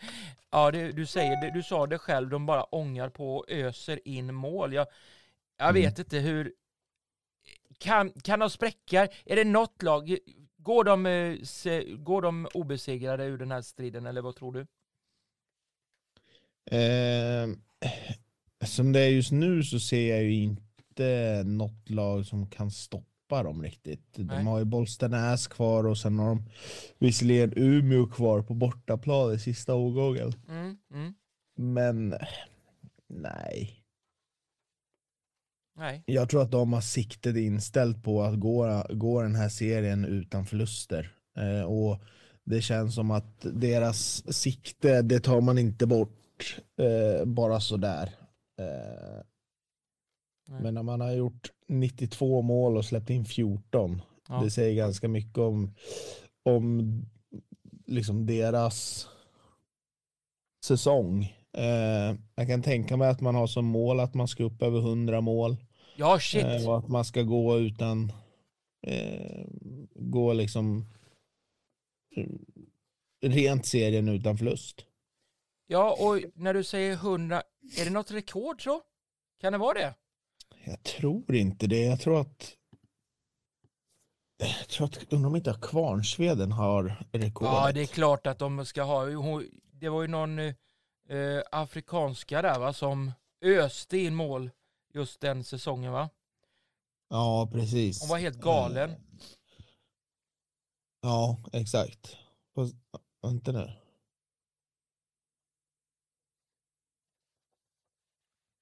[0.52, 4.08] Ja, det, du, säger, det, du sa det själv, de bara ångar på och öser
[4.08, 4.74] in mål.
[4.74, 4.88] Jag,
[5.58, 5.82] jag mm.
[5.82, 6.54] vet inte hur...
[7.78, 9.08] Kan, kan de spräcka?
[9.26, 10.18] Är det något lag?
[10.58, 14.68] Går de, eh, går de obesegrade ur den här striden, eller vad tror du?
[16.72, 17.50] Eh,
[18.66, 23.44] som det är just nu så ser jag ju inte något lag som kan stoppa
[23.44, 24.14] dem riktigt.
[24.16, 24.38] Nej.
[24.38, 26.44] De har ju Bollstanäs kvar och sen har de
[27.00, 30.34] visserligen Umeå kvar på bortaplan i sista omgången.
[30.50, 31.14] Mm, mm.
[31.58, 32.16] Men
[33.10, 33.80] nej.
[35.78, 36.04] Nej.
[36.06, 40.46] Jag tror att de har siktet inställt på att gå, gå den här serien utan
[40.46, 41.12] förluster.
[41.38, 42.02] Eh, och
[42.46, 46.23] Det känns som att deras sikte, det tar man inte bort
[46.78, 48.10] eh, bara sådär.
[48.60, 49.24] Eh,
[50.62, 54.42] men när man har gjort 92 mål och släppt in 14, ja.
[54.44, 55.76] det säger ganska mycket om,
[56.44, 57.02] om
[57.86, 59.08] liksom deras
[60.66, 61.24] säsong.
[61.58, 64.80] Eh, jag kan tänka mig att man har som mål att man ska upp över
[64.80, 65.58] 100 mål.
[65.96, 66.44] Ja, shit.
[66.44, 68.12] Eh, och att man ska gå utan,
[68.88, 69.46] eh,
[69.96, 70.86] gå liksom
[72.16, 72.28] eh,
[73.30, 74.86] rent serien utan förlust.
[75.74, 77.44] Ja, och när du säger 100,
[77.78, 78.82] är det något rekord så?
[79.42, 79.96] Kan det vara det?
[80.66, 81.86] Jag tror inte det.
[81.86, 82.58] Jag tror att
[84.38, 87.54] jag tror att, undrar om inte Kvarnsveden har rekordet.
[87.54, 89.06] Ja, det är klart att de ska ha.
[89.72, 90.54] Det var ju någon eh,
[91.52, 94.52] afrikanska där va, som öste in mål
[94.94, 96.10] just den säsongen va?
[97.10, 98.02] Ja, precis.
[98.02, 98.90] Hon var helt galen.
[98.90, 98.98] Eh,
[101.02, 102.18] ja, exakt.
[103.22, 103.83] Vänta nu.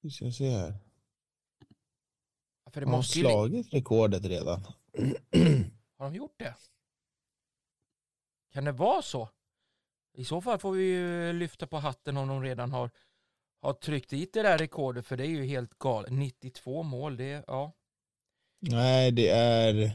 [0.02, 0.74] Vi ska se här.
[2.72, 4.64] För det måste har slagit rekordet redan.
[5.98, 6.56] Har de gjort det?
[8.54, 9.30] Kan det vara så?
[10.14, 12.90] I så fall får vi ju lyfta på hatten om de redan har,
[13.62, 16.12] har tryckt dit det där rekordet för det är ju helt galet.
[16.12, 17.72] 92 mål, det ja.
[18.60, 19.92] Nej, det är...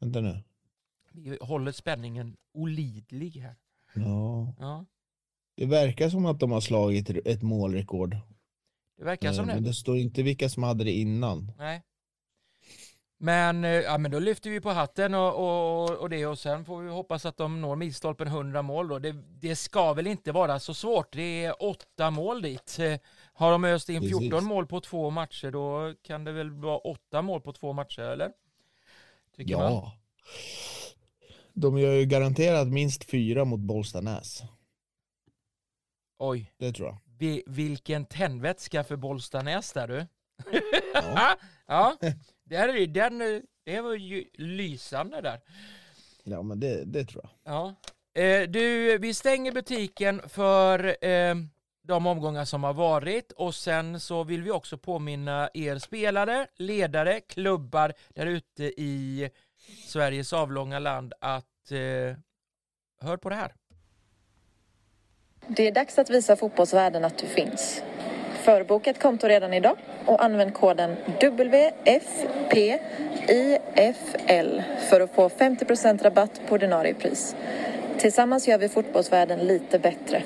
[0.00, 0.42] Vänta nu.
[1.12, 3.56] Vi håller spänningen olidlig här.
[3.94, 4.54] Ja.
[4.58, 4.86] ja.
[5.60, 8.16] Det verkar som att de har slagit ett målrekord.
[8.98, 9.54] Det verkar som eh, det.
[9.54, 11.52] Men det står inte vilka som hade det innan.
[11.58, 11.82] Nej.
[13.18, 16.64] Men, eh, ja, men då lyfter vi på hatten och, och, och det och sen
[16.64, 18.88] får vi hoppas att de når milstolpen 100 mål.
[18.88, 18.98] Då.
[18.98, 21.12] Det, det ska väl inte vara så svårt.
[21.12, 22.78] Det är åtta mål dit.
[22.78, 22.98] Eh,
[23.32, 24.48] har de öst in 14 Precis.
[24.48, 28.32] mål på två matcher då kan det väl vara åtta mål på två matcher eller?
[29.36, 29.70] Tycker ja.
[29.70, 29.90] Man?
[31.52, 34.42] De gör ju garanterat minst fyra mot Bollstanäs.
[36.22, 36.52] Oj.
[36.58, 36.98] Det tror jag.
[37.18, 40.06] Vi, vilken tändvätska för Bollstanäs där du.
[40.94, 41.36] Ja.
[41.66, 41.96] ja.
[42.44, 45.40] Där, den, det var ju lysande där.
[46.24, 47.54] Ja, men det, det tror jag.
[47.54, 47.74] Ja.
[48.22, 51.34] Eh, du, vi stänger butiken för eh,
[51.82, 57.20] de omgångar som har varit och sen så vill vi också påminna er spelare, ledare,
[57.20, 59.30] klubbar där ute i
[59.86, 62.16] Sveriges avlånga land att eh,
[63.00, 63.54] hör på det här.
[65.46, 67.82] Det är dags att visa fotbollsvärlden att du finns.
[68.42, 69.76] Förboka ett konto redan idag
[70.06, 71.90] och använd koden WFPIFL
[74.88, 77.36] för att få 50% rabatt på ordinarie pris.
[77.98, 80.22] Tillsammans gör vi fotbollsvärlden lite bättre.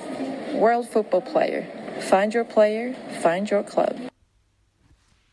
[0.61, 1.66] World Football Player.
[2.00, 3.96] Find your player, find your club.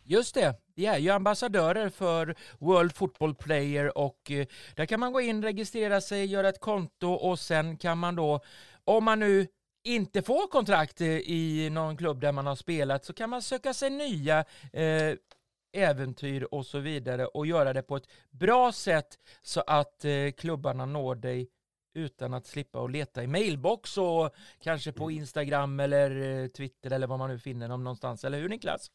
[0.03, 5.13] Just det, Vi är ju ambassadörer för World Football Player och eh, där kan man
[5.13, 8.39] gå in, registrera sig, göra ett konto och sen kan man då,
[8.85, 9.47] om man nu
[9.83, 13.73] inte får kontrakt eh, i någon klubb där man har spelat så kan man söka
[13.73, 15.15] sig nya eh,
[15.73, 20.85] äventyr och så vidare och göra det på ett bra sätt så att eh, klubbarna
[20.85, 21.49] når dig
[21.93, 27.07] utan att slippa att leta i mailbox och kanske på Instagram eller eh, Twitter eller
[27.07, 28.23] vad man nu finner dem någonstans.
[28.23, 28.91] Eller hur Niklas?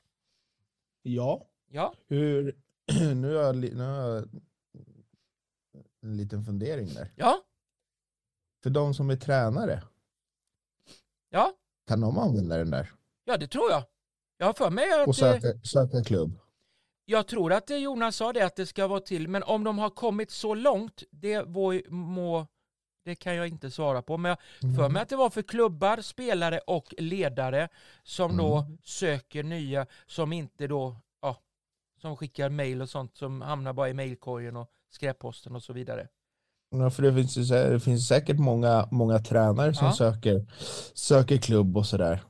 [1.02, 1.46] Ja.
[1.68, 1.94] Ja.
[2.06, 2.56] Hur,
[3.14, 4.28] nu, har jag, nu har jag
[6.02, 7.12] en liten fundering där.
[7.16, 7.42] Ja.
[8.62, 9.82] För de som är tränare,
[11.36, 11.52] Ja.
[11.88, 12.92] kan de använda den där?
[13.24, 13.82] Ja, det tror jag.
[14.38, 15.08] Jag har för mig att...
[15.08, 16.38] Och eh, söka, söka klubb?
[17.04, 19.78] Jag tror att eh, Jonas sa det att det ska vara till, men om de
[19.78, 21.44] har kommit så långt, det
[21.90, 22.46] må,
[23.04, 24.16] det kan jag inte svara på.
[24.16, 27.68] Men jag för mig att det var för klubbar, spelare och ledare
[28.02, 28.78] som då Mm.
[28.84, 31.36] söker nya, som inte då, ja,
[32.00, 36.08] som skickar mail och sånt som hamnar bara i mailkorgen och skräpposten och så vidare.
[36.70, 39.92] Ja, för det finns, ju det finns säkert många, många tränare som Ja.
[39.94, 40.46] söker,
[40.94, 42.22] söker klubb och sådär.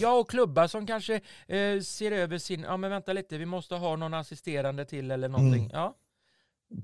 [0.00, 3.74] Ja, och klubbar som kanske eh, ser över sin, ja men vänta lite, vi måste
[3.74, 5.64] ha någon assisterande till eller någonting.
[5.64, 5.70] Mm.
[5.76, 5.96] Ja.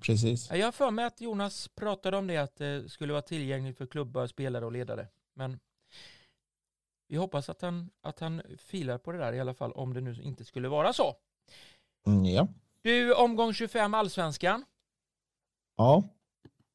[0.00, 0.50] Precis.
[0.50, 3.78] Ja, Jag har för mig att Jonas pratade om det, att det skulle vara tillgängligt
[3.78, 5.06] för klubbar, spelare och ledare.
[5.34, 5.58] Men
[7.08, 10.00] vi hoppas att han, att han filar på det där i alla fall, om det
[10.00, 11.14] nu inte skulle vara så.
[12.06, 12.48] Mm, ja.
[12.82, 14.64] Du, omgång 25 allsvenskan.
[15.76, 16.02] ja,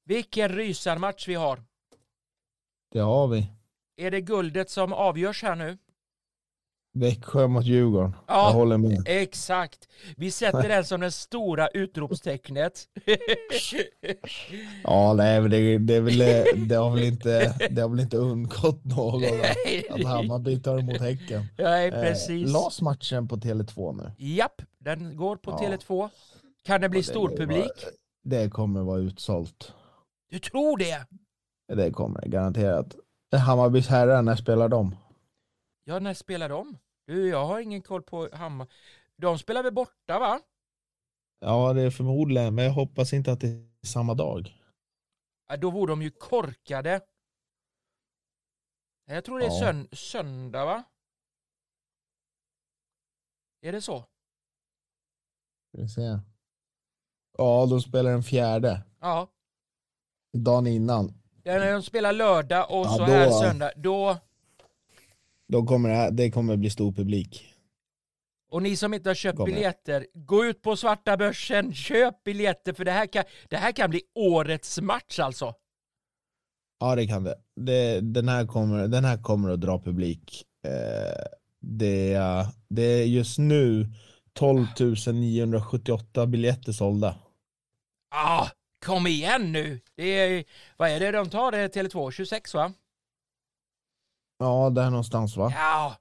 [0.05, 1.63] Vilken rysarmatch vi har.
[2.91, 3.49] det har vi.
[3.97, 5.77] Är det guldet som avgörs här nu?
[6.95, 8.15] Växjö mot Djurgården.
[8.27, 8.47] Ja.
[8.47, 9.03] Jag håller med.
[9.07, 9.87] Exakt.
[10.17, 12.87] Vi sätter den som det stora utropstecknet.
[14.83, 16.17] Ja, nej, men det, det, väl,
[16.67, 21.45] det, har väl inte, det har väl inte undgått någon att, Hammarby tar emot Häcken.
[21.57, 22.51] Nej, Eh, precis.
[22.53, 24.11] Las matchen på Tele2 nu?
[24.25, 25.57] Japp, den går på Ja.
[25.57, 26.09] Tele2.
[26.63, 27.59] Kan det bli Ja, det storpublik?
[27.65, 27.91] var-
[28.23, 29.73] Det kommer vara utsålt.
[30.33, 31.07] Du tror det?
[31.67, 32.95] Det kommer det garanterat.
[33.45, 34.95] Hammarbys herrar, när spelar de?
[35.83, 36.77] Ja, när spelar de?
[37.05, 38.67] Du, jag har ingen koll på Hammar.
[39.15, 40.41] De spelar väl borta, va?
[41.39, 44.61] Ja, det är förmodligen, men jag hoppas inte att det är samma dag.
[45.47, 47.01] Ja, Då vore de ju korkade.
[49.05, 49.59] Jag tror det är Ja.
[49.59, 50.83] sön söndag, va?
[53.61, 53.99] Är det så?
[55.67, 56.19] Ska vi se.
[57.37, 58.83] Ja, de spelar den fjärde.
[58.99, 59.27] Ja.
[60.33, 61.13] Dagen innan.
[61.43, 63.71] Är när de spelar lördag och Ja, så då- här söndag.
[63.75, 64.17] Då...
[65.47, 67.45] Då kommer det, här, det kommer bli stor publik.
[68.51, 69.53] Och ni som inte har köpt Kommer.
[69.53, 73.89] biljetter, gå ut på svarta börsen, köp biljetter för det här kan, det här kan
[73.89, 75.53] bli årets match alltså.
[76.79, 77.35] Ja, det kan det.
[77.55, 80.43] det den, här kommer, den här kommer att dra publik.
[80.67, 81.23] Eh,
[81.59, 83.87] det, är, det är just nu
[84.33, 84.65] 12
[85.13, 87.15] 978 biljetter sålda.
[88.15, 88.47] Ah,
[88.83, 89.79] kom igen nu!
[89.95, 90.43] Det är,
[90.77, 91.51] vad är det de tar?
[91.51, 92.73] Det är Tele2, 26 va?
[94.39, 95.51] Ja, där någonstans va?
[95.55, 95.95] Ja,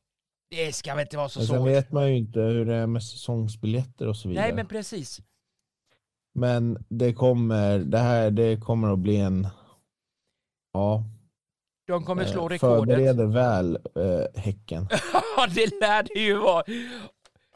[0.51, 1.69] det ska väl inte vara så Men sen svårt.
[1.69, 4.45] vet man ju inte hur det är med säsongsbiljetter och så vidare.
[4.47, 5.21] Nej men precis.
[6.35, 9.49] Men det kommer, det här det kommer att bli en,
[10.73, 11.05] ja,
[11.87, 12.61] De kommer slå eh, rekordet.
[12.97, 14.89] förbereder väl eh, Häcken.
[15.37, 16.65] Ja, det lär det ju vara.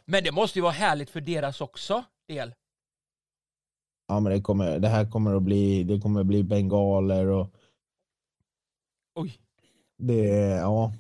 [0.05, 2.55] Men det måste ju vara härligt för deras också del.
[4.07, 7.51] Ja men det, kommer, det här kommer att bli, det kommer att bli bengaler och
[9.15, 9.41] Oj.
[9.97, 10.25] det,
[10.57, 10.93] ja,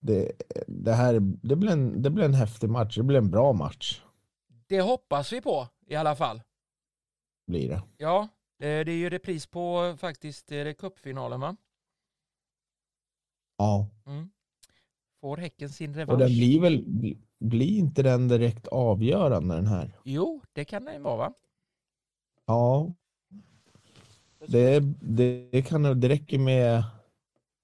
[0.00, 0.32] det,
[0.66, 4.02] det här, det blir, en, det blir en häftig match, det blir en bra match.
[4.66, 6.42] Det hoppas vi på i alla fall.
[7.46, 7.82] Blir det.
[7.96, 8.20] Ja,
[8.58, 11.56] eh, det är ju repris på faktiskt är det cupfinalen va?
[13.56, 14.30] Ja, Mm.
[15.20, 16.18] Får Häcken sin och revansch?
[16.18, 19.98] den blir väl, bli- blir inte den direkt avgörande den här?
[20.04, 21.32] Jo, det kan den vara va?
[22.48, 22.92] Ja.
[24.46, 26.84] Det, det, kan det räcker med,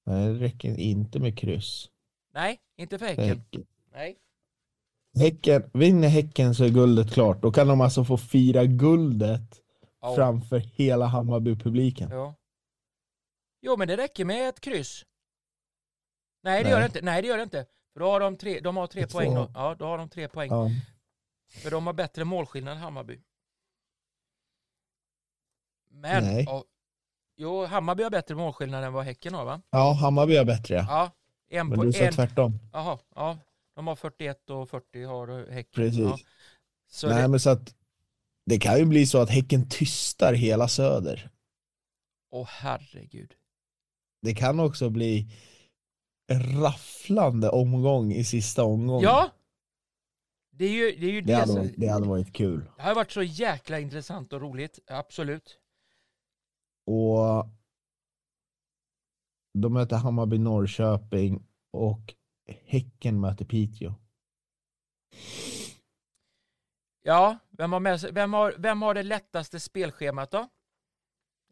[0.07, 1.91] nej det räcker inte med kryss.
[2.35, 3.25] Nej, inte för Häcken.
[3.29, 3.67] Häcken.
[3.93, 4.17] Nej.
[5.19, 7.43] Häcken, vinner Häcken så är guldet klart.
[7.43, 9.61] Då kan de alltså få fira guldet
[10.01, 10.15] Ja.
[10.15, 12.11] framför hela Hammarby-publiken.
[12.11, 12.35] Ja.
[13.63, 15.05] Jo, men det räcker med ett kryss.
[16.43, 16.89] Nej, det gör Nej.
[16.89, 17.03] det inte.
[17.03, 17.67] Nej, det gör det inte.
[17.93, 19.51] För då har de tre, de har tre poäng då.
[19.55, 20.51] Ja, då har de tre poäng.
[20.51, 20.71] Ja.
[21.63, 23.21] För de har bättre målskillnad än Hammarby.
[25.95, 26.45] Men, Nej.
[26.49, 26.65] ja,
[27.37, 29.63] jo, Hammarby har bättre målskillnad än vad Häcken har va?
[29.71, 30.85] ja, Hammarby är bättre ja.
[30.89, 31.11] Ja,
[31.59, 32.13] en Men på du sa en.
[32.13, 32.59] tvärtom.
[32.73, 33.39] Jaha, ja.
[33.77, 35.73] De har 41 och 40 har Häcken.
[35.75, 35.99] Precis.
[36.01, 36.19] Ja.
[36.91, 37.75] Så Nej det, men så att
[38.47, 41.31] det kan ju bli så att Häcken tystar hela Söder.
[42.31, 43.33] åh herregud.
[44.23, 45.27] Det kan också bli
[46.27, 49.03] en rafflande omgång i sista omgången.
[49.03, 49.31] Ja,
[50.51, 52.71] Det är ju det, är ju Det det, hade, som, varit- det hade varit kul.
[52.77, 55.59] det har varit så jäkla intressant och roligt, absolut.
[56.87, 57.49] Och
[59.59, 62.15] de möter Hammarby Norrköping och
[62.67, 63.95] Häcken möter Piteå.
[67.03, 70.49] Ja, vem har, med vem, har, vem har det lättaste spelschemat då?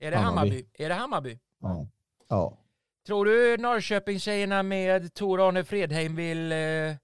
[0.00, 0.50] Är det Hammarby?
[0.50, 0.66] Hammarby.
[0.74, 1.38] Är det Hammarby?
[1.58, 1.86] Ja.
[2.28, 2.58] ja.
[3.06, 6.96] Tror du Norrköpingstjejerna med Tor Arne Fredheim vill eh,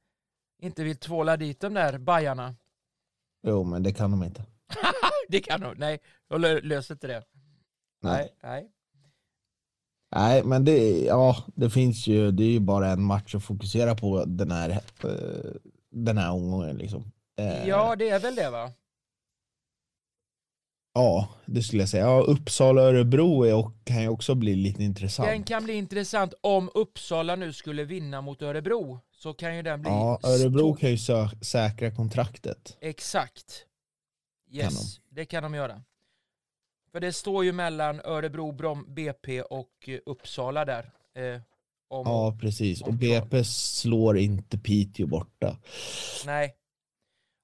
[0.59, 2.55] inte vill tvåla dit de där bajarna?
[3.43, 4.45] Jo, men det kan de inte.
[5.29, 7.25] det kan de, nej, de lö- löser inte det.
[8.01, 8.35] Nej.
[8.43, 8.71] nej.
[10.17, 13.95] Nej, men det, ja, det finns ju, det är ju bara en match att fokusera
[13.95, 14.71] på den här,
[15.05, 15.51] eh,
[15.91, 16.77] den här omgången.
[16.77, 17.13] Liksom.
[17.39, 18.73] Eh, Ja, det är väl det va?
[20.95, 22.05] ja, det skulle jag säga.
[22.05, 25.29] Ja, Uppsala-Örebro är och kan ju också bli lite intressant.
[25.29, 29.01] Den kan bli intressant om Uppsala nu skulle vinna mot Örebro.
[29.13, 29.91] Så kan ju den bli...
[29.91, 32.77] Ja, Örebro kan ju sö- säkra kontraktet.
[32.81, 33.65] Exakt.
[34.51, 35.83] Yes, det kan de göra.
[36.93, 40.91] För det står ju mellan Örebro, Brom, BP och eh, Uppsala där.
[41.15, 41.41] Eh,
[41.89, 42.83] om, Ja, precis.
[42.83, 45.59] Och BP slår inte Piteå borta.
[46.27, 46.55] Nej.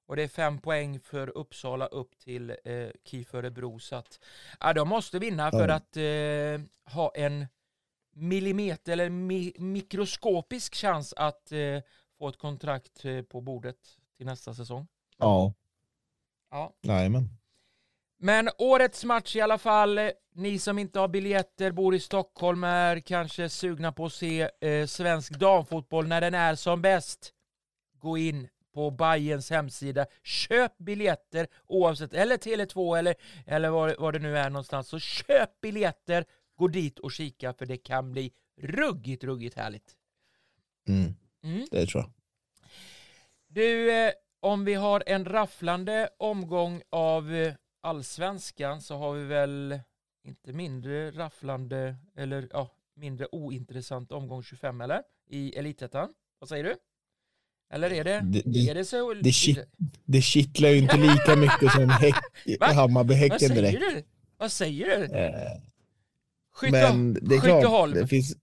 [0.06, 3.78] Och det är fem poäng för Uppsala upp till eh, KIF Örebro.
[3.78, 4.20] Så att,
[4.60, 5.74] ja, de måste vinna för Ja.
[5.74, 7.46] att eh, ha en
[8.16, 11.80] millimeter eller mi mikroskopisk chans att eh,
[12.18, 13.76] få ett kontrakt eh, på bordet
[14.16, 14.86] till nästa säsong.
[15.18, 15.52] Ja,
[16.50, 16.72] Ja.
[16.82, 17.28] jajamän.
[18.24, 19.98] Men årets match i alla fall.
[19.98, 24.50] eh, Ni som inte har biljetter, bor i Stockholm, är kanske sugna på att se
[24.60, 27.32] eh, svensk damfotboll när den är som bäst.
[27.98, 33.14] Gå in på Bajens hemsida, köp biljetter oavsett, eller Tele2 eller,
[33.46, 34.88] eller var, var det nu är någonstans.
[34.88, 36.24] Så köp biljetter,
[36.56, 38.32] gå dit och kika för det kan bli
[38.62, 39.92] ruggigt, ruggigt härligt.
[40.88, 41.66] Mm, Mm.
[41.70, 42.10] det tror jag.
[43.48, 47.54] Du, eh, om vi har en rafflande omgång av eh,
[47.84, 49.80] allsvenskan så har vi väl
[50.24, 55.02] inte mindre rafflande eller ja, mindre ointressant omgång 25 eller?
[55.30, 56.08] I elitettan.
[56.38, 56.74] Vad säger du?
[57.72, 59.14] Eller är det, Det- det- är det så?
[59.14, 59.66] det shit-
[60.04, 62.56] Det kittlar ju inte lika mycket som häck, Va?
[62.60, 63.80] Vad Hammarby-Häcken säger direkt.
[63.80, 64.02] du?
[64.38, 65.04] Vad säger du?
[65.14, 65.32] Eh,
[66.52, 67.94] Skytte, Men det är klart, Skytteholm.
[67.94, 68.36] det finns...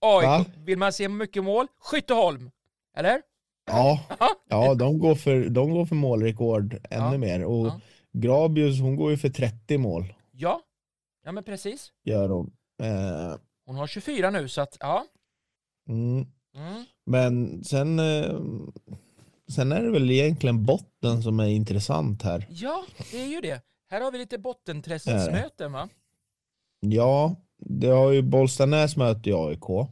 [0.00, 0.24] AIK.
[0.26, 0.44] Va?
[0.64, 1.66] Vill man se mycket mål?
[1.78, 2.50] Skytteholm.
[2.96, 3.22] Eller?
[3.66, 4.28] Ja, Ja.
[4.48, 7.44] ja de, går för, de går för målrekord ännu Ja, mer.
[7.44, 7.80] Och ja.
[8.18, 10.14] Grabius, hon går ju för 30 mål.
[10.32, 10.60] Ja.
[11.24, 11.92] Ja men precis.
[12.04, 12.52] Gör hon.
[12.82, 15.06] Eh, Hon har 24 nu så att ja.
[15.88, 16.26] mm.
[16.56, 16.84] Mm.
[17.06, 18.40] Men sen, eh,
[19.48, 22.46] sen är det väl egentligen botten som är intressant här.
[22.50, 23.62] Ja, det är ju det.
[23.90, 25.88] Här har vi lite bottenträsksmöten va?
[26.80, 29.88] Ja, det har ju Bollstanäs möte i AIK.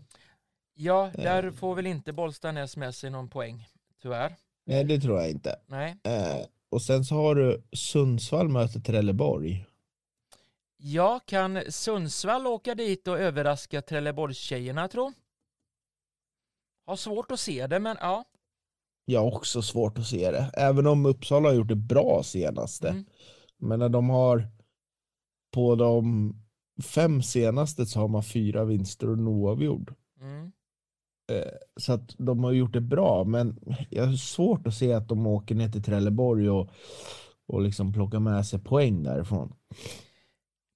[0.75, 3.69] Ja, där får väl inte Bollstanäs med sig någon poäng,
[4.03, 4.37] tyvärr.
[4.67, 5.57] Nej, det tror jag inte.
[5.67, 5.97] Nej.
[6.05, 6.37] Eh,
[6.73, 9.67] och sen så har du Sundsvall möter Trelleborg.
[10.77, 15.13] Ja, kan Sundsvall åka dit och överraska Trelleborgstjejerna tro?
[16.87, 18.25] Har svårt att se det, men ja.
[19.05, 20.51] Jag har också svårt att se det.
[20.55, 22.89] Även om Uppsala har gjort det bra senaste.
[22.89, 23.05] Mm.
[23.59, 24.49] Men när de har
[25.53, 26.35] på de
[26.83, 29.95] fem senaste så har man fyra vinster och en oavgjord.
[30.21, 30.53] Mm.
[31.81, 33.59] Så att de har gjort det bra, men
[33.91, 36.71] jag har svårt att se att de åker ner till Trelleborg och,
[37.47, 39.55] och liksom plockar med sig poäng därifrån.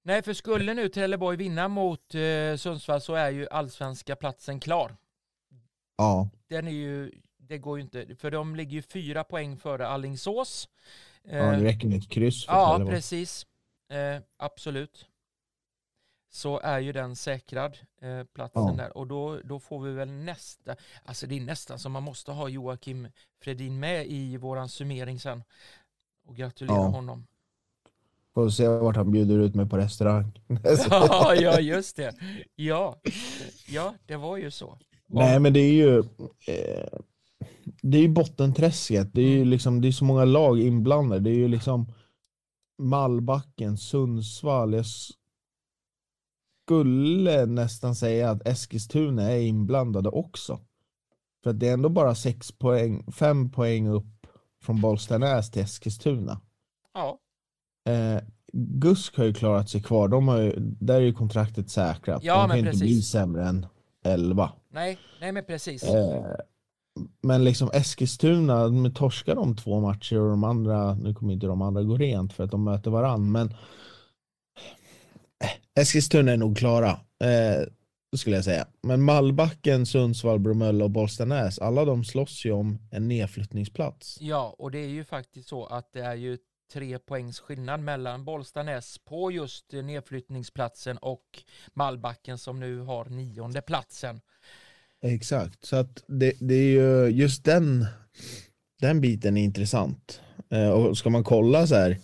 [0.03, 4.95] Nej, för skulle nu Trelleborg vinna mot eh, Sundsvall så är ju allsvenska platsen klar.
[5.97, 9.87] Ja, Den är ju, det går ju inte, för de ligger ju fyra poäng före
[9.87, 10.69] Allingsås.
[11.23, 12.95] ja Eh, det räcker med ett kryss Ja, Trelleborg.
[12.95, 13.45] precis.
[13.91, 15.05] Eh, absolut.
[16.29, 18.73] Så är ju den säkrad, eh, platsen Ja.
[18.77, 18.97] där.
[18.97, 22.49] Och då, då får vi väl nästa, alltså det är nästan som man måste ha
[22.49, 23.07] Joakim
[23.41, 25.43] Fredin med i våran summering sen.
[26.27, 26.87] Och gratulera Ja.
[26.87, 27.27] honom.
[28.33, 30.31] Får se vart han bjuder ut mig på restaurang.
[30.89, 32.13] ja, ja, just det.
[32.55, 32.95] Ja,
[33.67, 34.77] ja, det var ju så.
[35.07, 35.99] Nej men det är ju
[36.47, 36.99] eh,
[37.81, 39.09] Det är ju bottenträsket.
[39.13, 41.21] Det är ju liksom Det är så många lag inblandade.
[41.21, 41.93] Det är ju liksom
[42.77, 44.73] Mallbacken, Sundsvall.
[44.73, 44.85] Jag
[46.71, 50.59] skulle nästan säga att Eskilstuna är inblandade också.
[51.43, 54.27] För att det är ändå bara sex poäng, fem poäng upp
[54.63, 56.41] från Bollstanäs till Eskilstuna.
[56.93, 57.19] Ja,
[57.89, 58.21] Eh,
[58.53, 60.07] Gusk har ju klarat sig kvar.
[60.07, 62.23] De har ju, där är ju kontraktet säkrat.
[62.23, 63.65] Ja, De kan inte bli sämre än
[64.05, 64.51] 11.
[64.71, 65.83] nej, nej men precis.
[65.83, 66.25] Eh,
[67.21, 71.61] men liksom Eskilstuna, de torskar de två matcher och de andra, nu kommer inte de
[71.61, 73.53] andra gå rent för att de möter varann, men
[75.75, 76.89] Eskilstuna är nog klara.
[77.23, 77.67] Eh,
[78.15, 78.67] skulle jag säga.
[78.81, 84.17] Men Mallbacken, Sundsvall, Bromölla och Bollstanäs, alla de slåss ju om en nedflyttningsplats.
[84.21, 86.37] Ja, och det är ju faktiskt så att det är ju
[86.73, 94.21] tre poängs skillnad mellan Bollstanäs på just nedflyttningsplatsen och Mallbacken som nu har nionde platsen.
[95.01, 97.85] Exakt, så att det, det är ju just den,
[98.81, 100.21] den biten är intressant.
[100.49, 101.97] Eh, och ska man kolla så här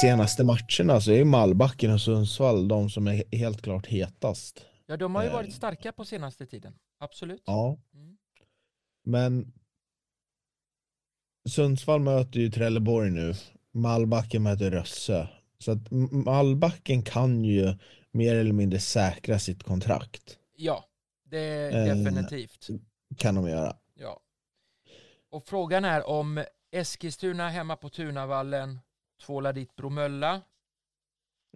[0.00, 4.66] senaste matcherna så är Mallbacken och Sundsvall de som är helt klart hetast.
[4.86, 5.34] Ja, de har ju Eh.
[5.34, 6.74] varit starka på senaste tiden.
[7.00, 7.42] Absolut.
[7.46, 8.16] Ja, Mm.
[9.04, 9.52] men
[11.48, 13.34] Sundsvall möter ju Trelleborg nu.
[13.74, 15.28] Mallbacken möter Rösse.
[15.58, 17.74] Så att M- Mallbacken kan ju
[18.10, 20.38] mer eller mindre säkra sitt kontrakt.
[20.56, 20.84] Ja,
[21.24, 22.66] det definitivt.
[23.16, 23.76] Kan de göra.
[23.94, 24.20] Ja.
[25.30, 28.78] Och frågan är om Eskilstuna hemma på Tunavallen
[29.22, 30.40] tvålar dit Bromölla.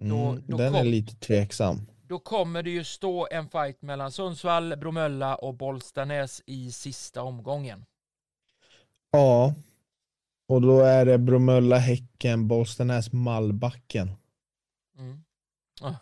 [0.01, 1.87] Mm, Då- då den är kom- lite tveksam.
[2.03, 7.85] Då kommer det ju stå en fight mellan Sundsvall, Bromölla och Bollstanäs i sista omgången.
[9.11, 9.55] Ja.
[10.49, 14.11] Och då är det Bromölla, Häcken, Bollstanäs, Mallbacken.
[14.99, 15.25] Mm.
[15.81, 15.95] Ah.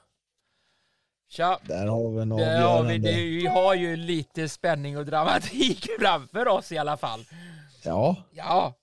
[1.28, 2.98] Tja, Där har vi en har vi, avgörande.
[2.98, 7.20] det, vi har ju lite spänning och dramatik framför oss i alla fall.
[7.84, 8.74] Ja, Ja,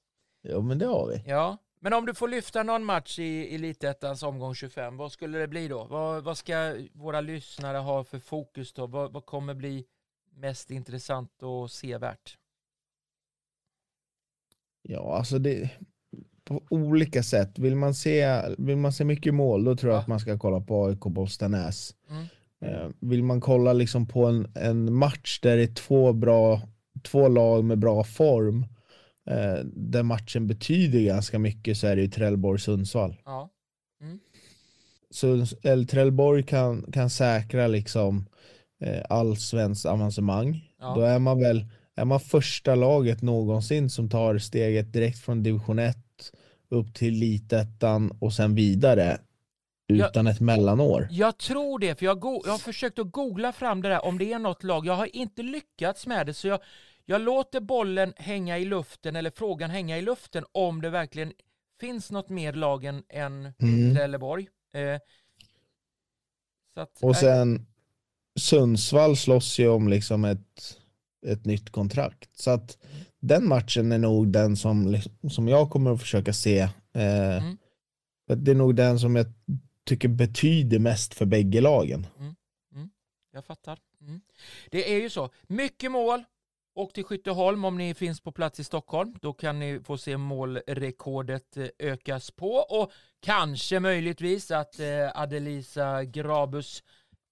[0.43, 1.23] jo, men det har vi.
[1.29, 1.57] ja.
[1.83, 5.67] Men om du får lyfta någon match i Elitettans omgång 25, vad skulle det bli
[5.67, 5.83] då?
[5.83, 8.87] Vad, vad ska våra lyssnare ha för fokus då?
[8.87, 9.85] Vad, vad kommer bli
[10.35, 12.37] mest intressant och sevärt?
[14.81, 15.69] Ja, alltså det
[16.43, 17.59] på olika sätt.
[17.59, 20.01] Vill man se, vill man se mycket mål, då tror jag Ja.
[20.01, 21.95] att man ska kolla på AIK Bollstanäs.
[22.09, 22.25] Mm.
[22.61, 26.61] Eh, vill man kolla liksom på en, en match där det är två, bra,
[27.03, 28.65] två lag med bra form,
[29.31, 33.15] eh, där matchen betyder ganska mycket, så är det ju Trelleborg-Sundsvall.
[33.25, 33.49] Ja,
[35.09, 38.25] Så eller Trelleborg kan, kan säkra liksom
[38.81, 40.73] eh, allsvenskt avancemang.
[40.79, 40.93] Ja.
[40.95, 41.65] Då är man väl
[41.95, 45.97] är man första laget någonsin som tar steget direkt från division 1
[46.69, 49.17] upp till elitettan och sen vidare
[49.87, 51.07] utan ett mellanår.
[51.11, 54.33] Jag tror det, för jag, jag har försökt att googla fram det där om det
[54.33, 54.85] är något lag.
[54.85, 56.59] Jag har inte lyckats med det, så jag,
[57.11, 61.33] jag låter bollen hänga i luften, eller frågan hänga i luften, om det verkligen
[61.79, 63.95] finns något mer lag än, än Mm.
[63.95, 64.49] Trelleborg.
[64.73, 64.99] Eh,
[66.75, 67.65] att, Och nej, sen
[68.39, 70.77] Sundsvall slåss ju om liksom ett,
[71.25, 72.39] ett nytt kontrakt.
[72.39, 72.77] Så att
[73.19, 74.97] den matchen är nog den som,
[75.31, 76.59] som jag kommer att försöka se.
[76.93, 77.57] Eh, Mm.
[78.27, 79.25] för Det är nog den som jag
[79.85, 82.07] tycker betyder mest för bägge lagen.
[83.33, 83.79] Jag fattar.
[84.01, 84.21] Mm.
[84.71, 85.29] Det är ju så.
[85.47, 86.23] Mycket mål.
[86.75, 89.15] Åk till Skytteholm om ni finns på plats i Stockholm.
[89.21, 96.03] Då kan ni få se målrekordet eh, ökas på och kanske möjligtvis att eh, Adelisa
[96.03, 96.83] Grabus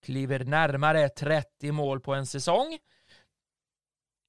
[0.06, 2.78] kliver närmare 30 mål på en säsong.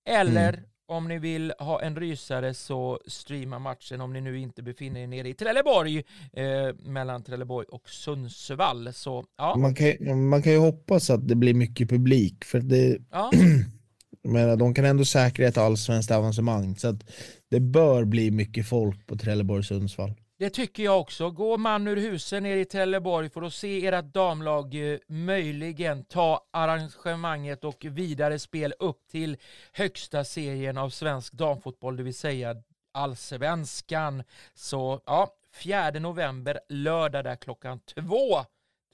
[0.09, 5.01] Eller om ni vill ha en rysare så streama matchen om ni nu inte befinner
[5.01, 6.03] er nere i Trelleborg
[6.33, 8.93] eh, mellan Trelleborg och Sundsvall.
[8.93, 12.99] Så ja, Man kan, man kan ju hoppas att det blir mycket publik för det,
[13.11, 13.31] ja.
[14.23, 17.11] men de kan ändå säkra ett allsvenskt avancemang så att
[17.51, 20.15] det bör bli mycket folk på Trelleborg Sundsvall.
[20.39, 21.31] Det tycker jag också.
[21.31, 26.47] Gå man ur husen ner i Trelleborg för att se ert damlag eh, möjligen ta
[26.51, 29.37] arrangemanget och vidare spel upp till
[29.73, 32.57] högsta serien av svensk damfotboll, det vill säga
[32.93, 34.23] allsvenskan.
[34.55, 38.45] Så ja, 4 november, lördag där klockan två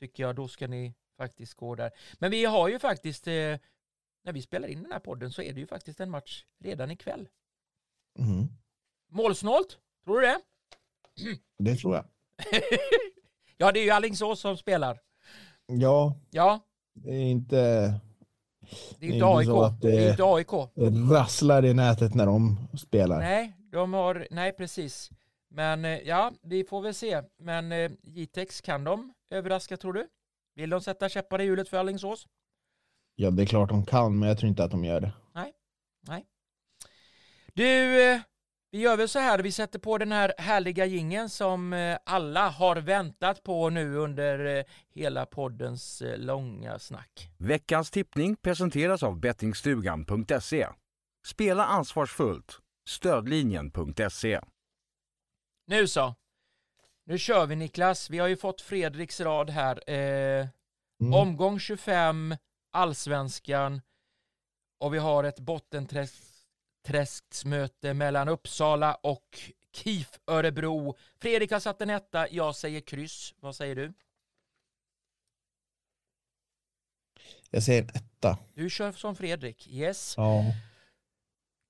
[0.01, 1.91] tycker jag, då ska ni faktiskt gå där.
[2.18, 3.55] Men vi har ju faktiskt, eh,
[4.27, 6.91] när vi spelar in den här podden så är det ju faktiskt en match redan
[6.91, 7.29] ikväll.
[8.18, 8.47] Mm.
[9.11, 10.41] Målsnålt, tror du det?
[11.59, 12.05] Det tror jag.
[13.57, 15.01] ja, det är ju Alingsås som spelar.
[15.66, 16.61] Ja, Ja,
[16.95, 18.01] det är inte det är
[18.99, 19.47] Det är inte inte AIK.
[19.47, 20.70] så att Det det- är inte AIK.
[20.74, 23.18] det rasslar i nätet när de spelar.
[23.18, 25.11] Nej, de har, nej precis.
[25.49, 27.22] Men eh, ja, vi får väl se.
[27.39, 30.09] Men eh, Jitex, kan de överraska tror du?
[30.55, 32.27] Vill de sätta käppar i hjulet för Alingsås?
[33.18, 35.12] Ja, det är klart de kan, men jag tror inte att de gör det.
[37.54, 38.20] Du, eh,
[38.70, 42.48] vi gör väl så här, vi sätter på den här härliga gingen som eh, alla
[42.48, 44.64] har väntat på nu under eh,
[44.94, 47.30] hela poddens långa snack.
[47.38, 50.66] Veckans tippning presenteras av bettingstugan.se.
[51.26, 52.58] Spela ansvarsfullt.
[52.88, 54.40] Stödlinjen.se.
[55.66, 56.14] Nu så.
[57.06, 58.10] Nu kör vi Niklas.
[58.10, 59.90] Vi har ju fått Fredriks rad här.
[59.90, 60.46] Eh,
[61.00, 61.14] Mm.
[61.14, 62.36] Omgång 25,
[62.77, 63.81] allsvenskan
[64.79, 69.41] och vi har ett bottenträsksmöte mellan Uppsala och
[69.72, 70.97] KIF Örebro.
[71.18, 73.35] Fredrik har satt en etta, jag säger kryss.
[73.41, 73.93] Vad säger du?
[77.51, 78.39] Jag säger en etta.
[78.55, 79.68] Du kör som Fredrik.
[79.68, 80.14] Yes.
[80.16, 80.45] Ja.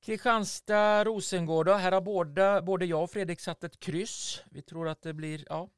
[0.01, 1.69] Kristianstad, Rosengård.
[1.69, 4.43] Här har båda, både jag och Fredrik satt ett kryss.
[4.51, 5.69] Vi tror att det blir ja,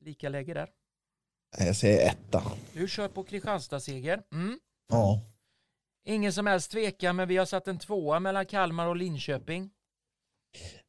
[0.00, 0.70] lika läge där.
[1.58, 2.42] Jag säger etta.
[2.72, 4.22] Du kör på Kristianstad-seger.
[4.32, 4.58] Mm.
[4.88, 5.20] Ja.
[6.04, 9.70] Ingen som helst tvekan, men vi har satt en tvåa mellan Kalmar och Linköping.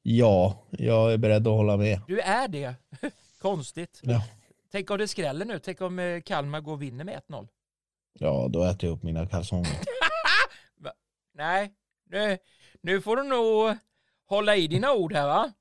[0.02, 2.02] Ja, jag är beredd att hålla med.
[2.08, 2.76] Du är det.
[3.42, 4.00] Konstigt.
[4.04, 4.24] Ja.
[4.72, 5.60] Tänk om det skräller nu.
[5.60, 7.48] Tänk om eh, Kalmar går och vinner med 1-0.
[8.14, 9.72] Ja, då äter jag upp mina kalsonger.
[11.34, 11.74] Nej,
[12.10, 12.38] nu,
[12.82, 13.78] nu får du nog
[14.26, 15.52] hålla i dina ord här va?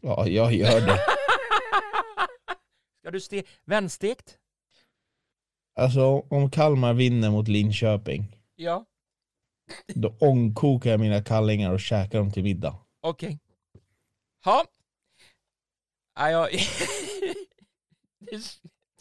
[0.00, 0.98] Ja, jag gör det.
[3.00, 4.38] Ska du ste vänstekt?
[5.80, 8.84] Alltså, om Kalmar vinner mot Linköping, Ja,
[9.94, 12.76] då ångkokar jag mina kallingar och käkar dem till middag.
[13.00, 13.38] okej.
[14.44, 14.64] Ja.
[16.14, 16.48] Ja, jag...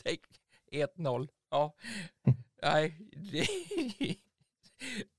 [0.04, 0.22] Tänk
[0.72, 1.28] 1-0.
[1.52, 1.76] Ja.
[2.62, 2.96] Nej.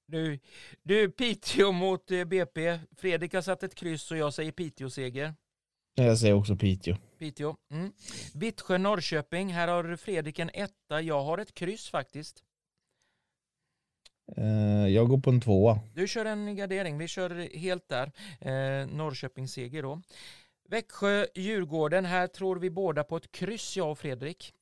[0.07, 0.39] Du,
[0.83, 2.79] du, Piteå mot eh, BP.
[2.97, 5.35] Fredrik har satt ett kryss och jag säger Piteå-seger.
[5.95, 6.97] Jag säger också Piteå.
[7.19, 7.57] Piteå.
[7.71, 7.93] Mm.
[8.35, 9.53] Vittsjö, Norrköping.
[9.53, 11.01] Här har Fredrik en etta.
[11.01, 12.45] Jag har ett kryss faktiskt.
[14.37, 15.81] Eh, jag går på en tvåa.
[15.95, 16.99] Du kör en gardering.
[16.99, 18.13] Vi kör helt där.
[18.41, 20.03] Eh, Norrköping seger då.
[20.69, 22.05] Växjö, Djurgården.
[22.05, 24.55] Här tror vi båda på ett kryss, jag och Fredrik.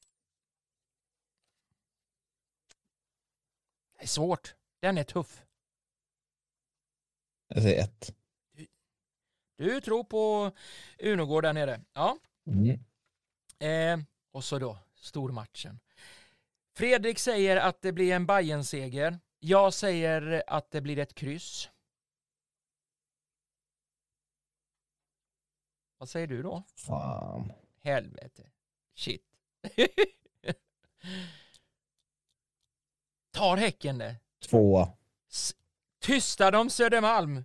[3.98, 4.54] Det är svårt.
[4.80, 5.42] Den är tuff.
[7.48, 8.17] Jag säger ett.
[9.58, 10.52] Du tror på
[10.98, 11.80] Unogård där nere.
[11.92, 12.18] Ja.
[12.46, 12.78] Mm.
[13.58, 13.98] Eh,
[14.30, 15.80] och så då, stormatchen.
[16.76, 21.68] Fredrik säger att det blir en bayern seger Jag säger att det blir ett kryss.
[25.98, 26.62] Vad säger du då?
[26.76, 27.52] Fan.
[27.82, 28.50] Helvete.
[28.94, 29.22] Shit.
[33.30, 34.16] Tar Häcken det?
[34.48, 34.92] Tvåa.
[35.30, 35.54] S-
[36.00, 37.44] Tystar de Södermalm?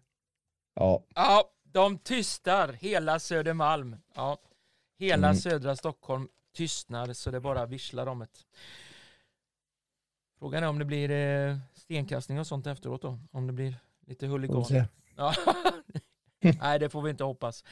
[0.73, 1.03] Ja.
[1.15, 3.95] Ja, de tystar hela Södermalm.
[4.15, 4.37] Ja,
[4.99, 5.37] hela Mm.
[5.39, 8.27] södra Stockholm tystnar så det bara visslar om det.
[10.39, 13.19] Frågan är om det blir eh, stenkastning och sånt efteråt då.
[13.31, 13.75] Om det blir
[14.07, 14.65] lite Får vi huligan.
[14.65, 14.83] se.
[15.15, 15.33] Ja.
[16.61, 17.63] Nej, det får vi inte hoppas.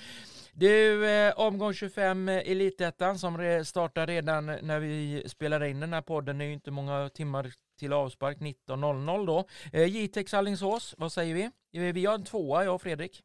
[0.54, 5.94] Du, eh, omgång 25 eh, Elitettan som re- startar redan när vi spelar in den
[5.94, 6.38] här podden.
[6.38, 9.46] Det är ju inte många timmar till avspark, 19.00 då.
[9.74, 11.36] Eh, Jitex Alingsås, vad säger
[11.72, 11.92] vi?
[11.92, 13.24] Vi har en tvåa, jag och Fredrik.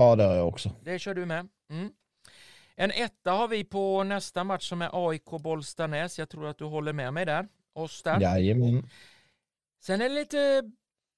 [0.00, 0.72] Ja, det har jag också.
[0.84, 1.48] Det kör du med.
[1.70, 1.92] Mm.
[2.74, 6.18] En etta har vi på nästa match som är AIK Bollstanäs.
[6.18, 7.48] Jag tror att du håller med mig där.
[7.72, 8.20] Oss där.
[8.20, 8.90] Jajamän.
[9.80, 10.70] Sen är det lite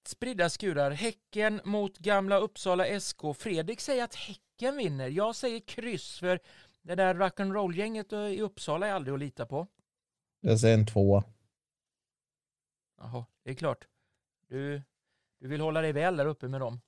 [0.06, 0.90] spridda skurar.
[0.90, 3.20] Häcken mot gamla Uppsala SK.
[3.36, 5.08] Fredrik säger att Häcken vinner.
[5.08, 6.40] Jag säger kryss för
[6.82, 9.66] det där rock'n'roll-gänget i Uppsala är aldrig att lita på.
[10.40, 11.24] Jag säger en tvåa.
[12.98, 13.86] Jaha, det är klart.
[14.48, 14.82] Du,
[15.40, 16.80] du vill hålla dig väl där uppe med dem.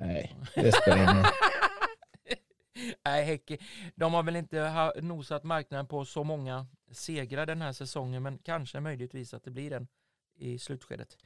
[0.00, 1.24] Nej, det spelar ingen roll.
[3.04, 3.58] Nej, Häcken,
[3.94, 8.38] de har väl inte ha, nosat marknaden på så många segrar den här säsongen, men
[8.38, 9.88] kanske möjligtvis att det blir en
[10.36, 11.16] i slutskedet.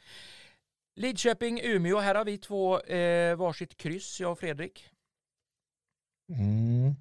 [0.94, 4.88] Lidköping, Umeå, här har vi två eh, varsitt kryss, jag och Fredrik.
[6.28, 6.94] Mm.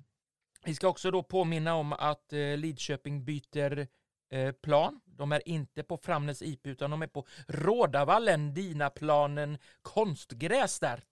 [0.65, 3.87] Vi ska också då påminna om att eh, Lidköping byter
[4.29, 5.01] eh, plan.
[5.05, 11.03] De är inte på Framnäs IP utan de är på Rådavallen, Dina-planen, konstgräs där.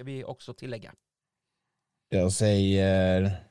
[0.00, 0.94] Ska vi också tillägga.
[2.08, 3.46] Jag säger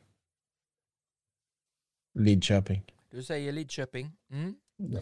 [2.14, 2.92] Lidköping.
[3.10, 4.18] Du säger Lidköping.
[4.30, 4.56] Mm.
[4.76, 5.02] Ja.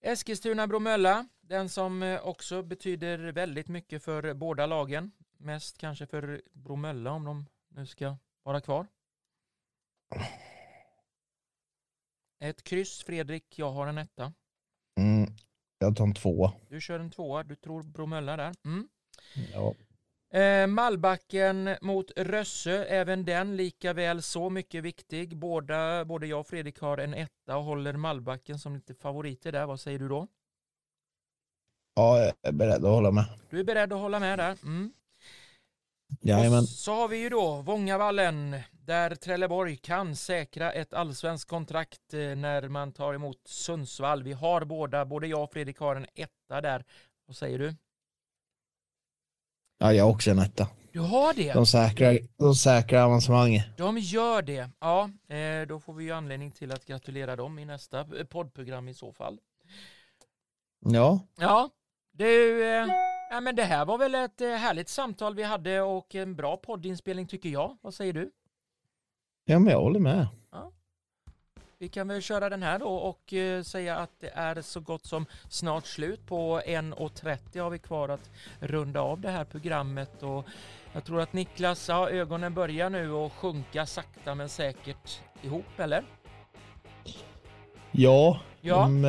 [0.00, 5.12] Eskilstuna Bromölla, den som eh, också betyder väldigt mycket för båda lagen.
[5.36, 8.86] Mest kanske för Bromölla om de nu ska vara kvar.
[12.38, 14.32] Ett kryss Fredrik, jag har en etta.
[15.00, 15.30] Mm.
[15.78, 16.52] Jag tar en tvåa.
[16.68, 18.54] Du kör en tvåa, du tror Bromölla där.
[18.64, 18.88] Mm.
[19.52, 19.74] Ja.
[20.32, 25.36] Eh, Mallbacken mot Rössö, även den lika väl så mycket viktig.
[25.36, 29.66] Båda, både jag och Fredrik har en etta och håller Mallbacken som lite favoriter där.
[29.66, 30.28] Vad säger du då?
[31.98, 33.24] ja, jag är beredd att hålla med.
[33.50, 34.56] Du är beredd att hålla med där?
[34.62, 34.92] Mm.
[36.20, 36.58] Jajamän.
[36.58, 42.20] Och så har vi ju då Vångavallen där Trelleborg kan säkra ett allsvenskt kontrakt eh,
[42.20, 44.22] när man tar emot Sundsvall.
[44.22, 46.84] Vi har båda, både jag och Fredrik har en etta där.
[47.26, 47.74] Vad säger du?
[49.78, 50.68] Ja, jag har också en etta.
[50.92, 51.52] Du har det?
[51.52, 53.64] De säkrar, de säkrar avancemanget.
[53.76, 54.70] De gör det.
[54.80, 58.94] Ja, eh, då får vi ju anledning till att gratulera dem i nästa poddprogram i
[58.94, 59.38] så fall.
[60.80, 61.70] Ja, Ja,
[62.12, 62.86] du, eh,
[63.30, 66.56] ja, men det här var väl ett eh, härligt samtal vi hade och en bra
[66.56, 67.76] poddinspelning tycker jag.
[67.80, 68.30] Vad säger du?
[69.44, 70.26] ja men jag håller med.
[71.80, 75.06] Vi kan väl köra den här då och eh, säga att det är så gott
[75.06, 76.26] som snart slut.
[76.26, 80.44] På 1.30 har vi kvar att runda av det här programmet och
[80.92, 86.04] jag tror att Niklas, ja, ögonen börjar nu att sjunka sakta men säkert ihop, eller?
[87.90, 88.76] Ja, Ja.
[88.76, 89.04] De,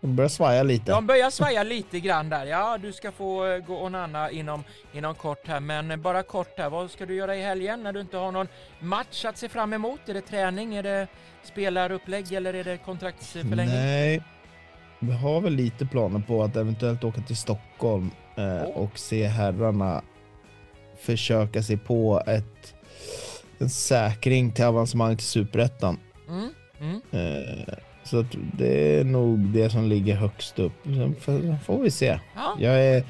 [0.00, 0.92] de börjar svaja lite.
[0.92, 2.46] De börjar svaja lite grann där.
[2.46, 6.58] Ja, du ska få eh, gå och nanna inom, inom kort här, men bara kort
[6.58, 6.70] här.
[6.70, 8.48] Vad ska du göra i helgen när du inte har någon
[8.80, 10.00] match att se fram emot?
[10.06, 10.74] Är det träning?
[10.74, 11.06] Är det
[11.42, 13.74] spelarupplägg eller är det kontraktsförlängning?
[13.74, 14.22] Nej,
[14.98, 18.82] vi har väl lite planer på att eventuellt åka till Stockholm eh, Åh.
[18.82, 20.02] och se herrarna
[21.00, 22.74] försöka sig på ett,
[23.58, 25.98] en säkring till avancemang till Superettan.
[26.28, 27.00] Mm, mm.
[27.10, 27.74] Eh,
[28.06, 30.72] så det är nog det som ligger högst upp.
[31.24, 32.18] Sen får, vi se.
[32.36, 32.56] Ja.
[32.58, 33.04] Jag är,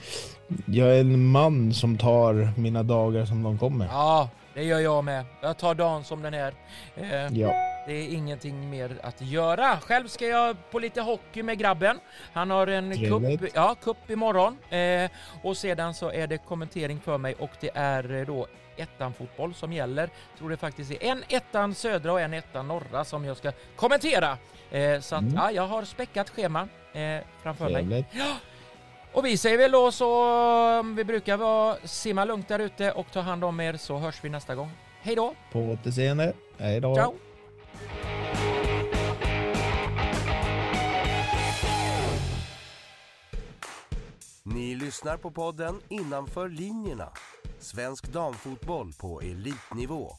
[0.67, 3.87] jag är en man som tar mina dagar som de kommer.
[3.87, 5.25] ja, det gör jag med.
[5.43, 6.55] Jag tar dagen som den är.
[6.97, 7.53] Eh, Ja.
[7.89, 9.79] Det är ingenting mer att göra.
[9.81, 11.99] Själv ska jag på lite hockey med grabben.
[12.33, 13.41] Han har en Trevligt.
[13.41, 14.57] cup, ja, cup imorgon.
[14.71, 15.11] Eh,
[15.43, 19.55] och sedan så är det kommentering för mig och det är eh, då ettan fotboll
[19.55, 20.11] som gäller.
[20.39, 24.39] Tror det faktiskt är en ettan södra och en ettan norra som jag ska kommentera.
[24.71, 25.35] Eh, så att Mm.
[25.35, 27.75] ja, jag har späckat schema eh, framför mig.
[27.75, 28.07] Trevligt.
[29.13, 30.25] Och vi säger väl då så,
[30.79, 34.25] um, vi brukar vara simma lugnt där ute och ta hand om er så hörs
[34.25, 34.71] vi nästa gång.
[35.01, 35.35] Hej då!
[35.53, 36.33] På återseende.
[36.59, 36.95] Hej då.
[36.95, 37.15] Ciao!
[44.43, 47.13] Ni lyssnar på podden Innanför linjerna.
[47.59, 50.13] Svensk damfotboll på elitnivå.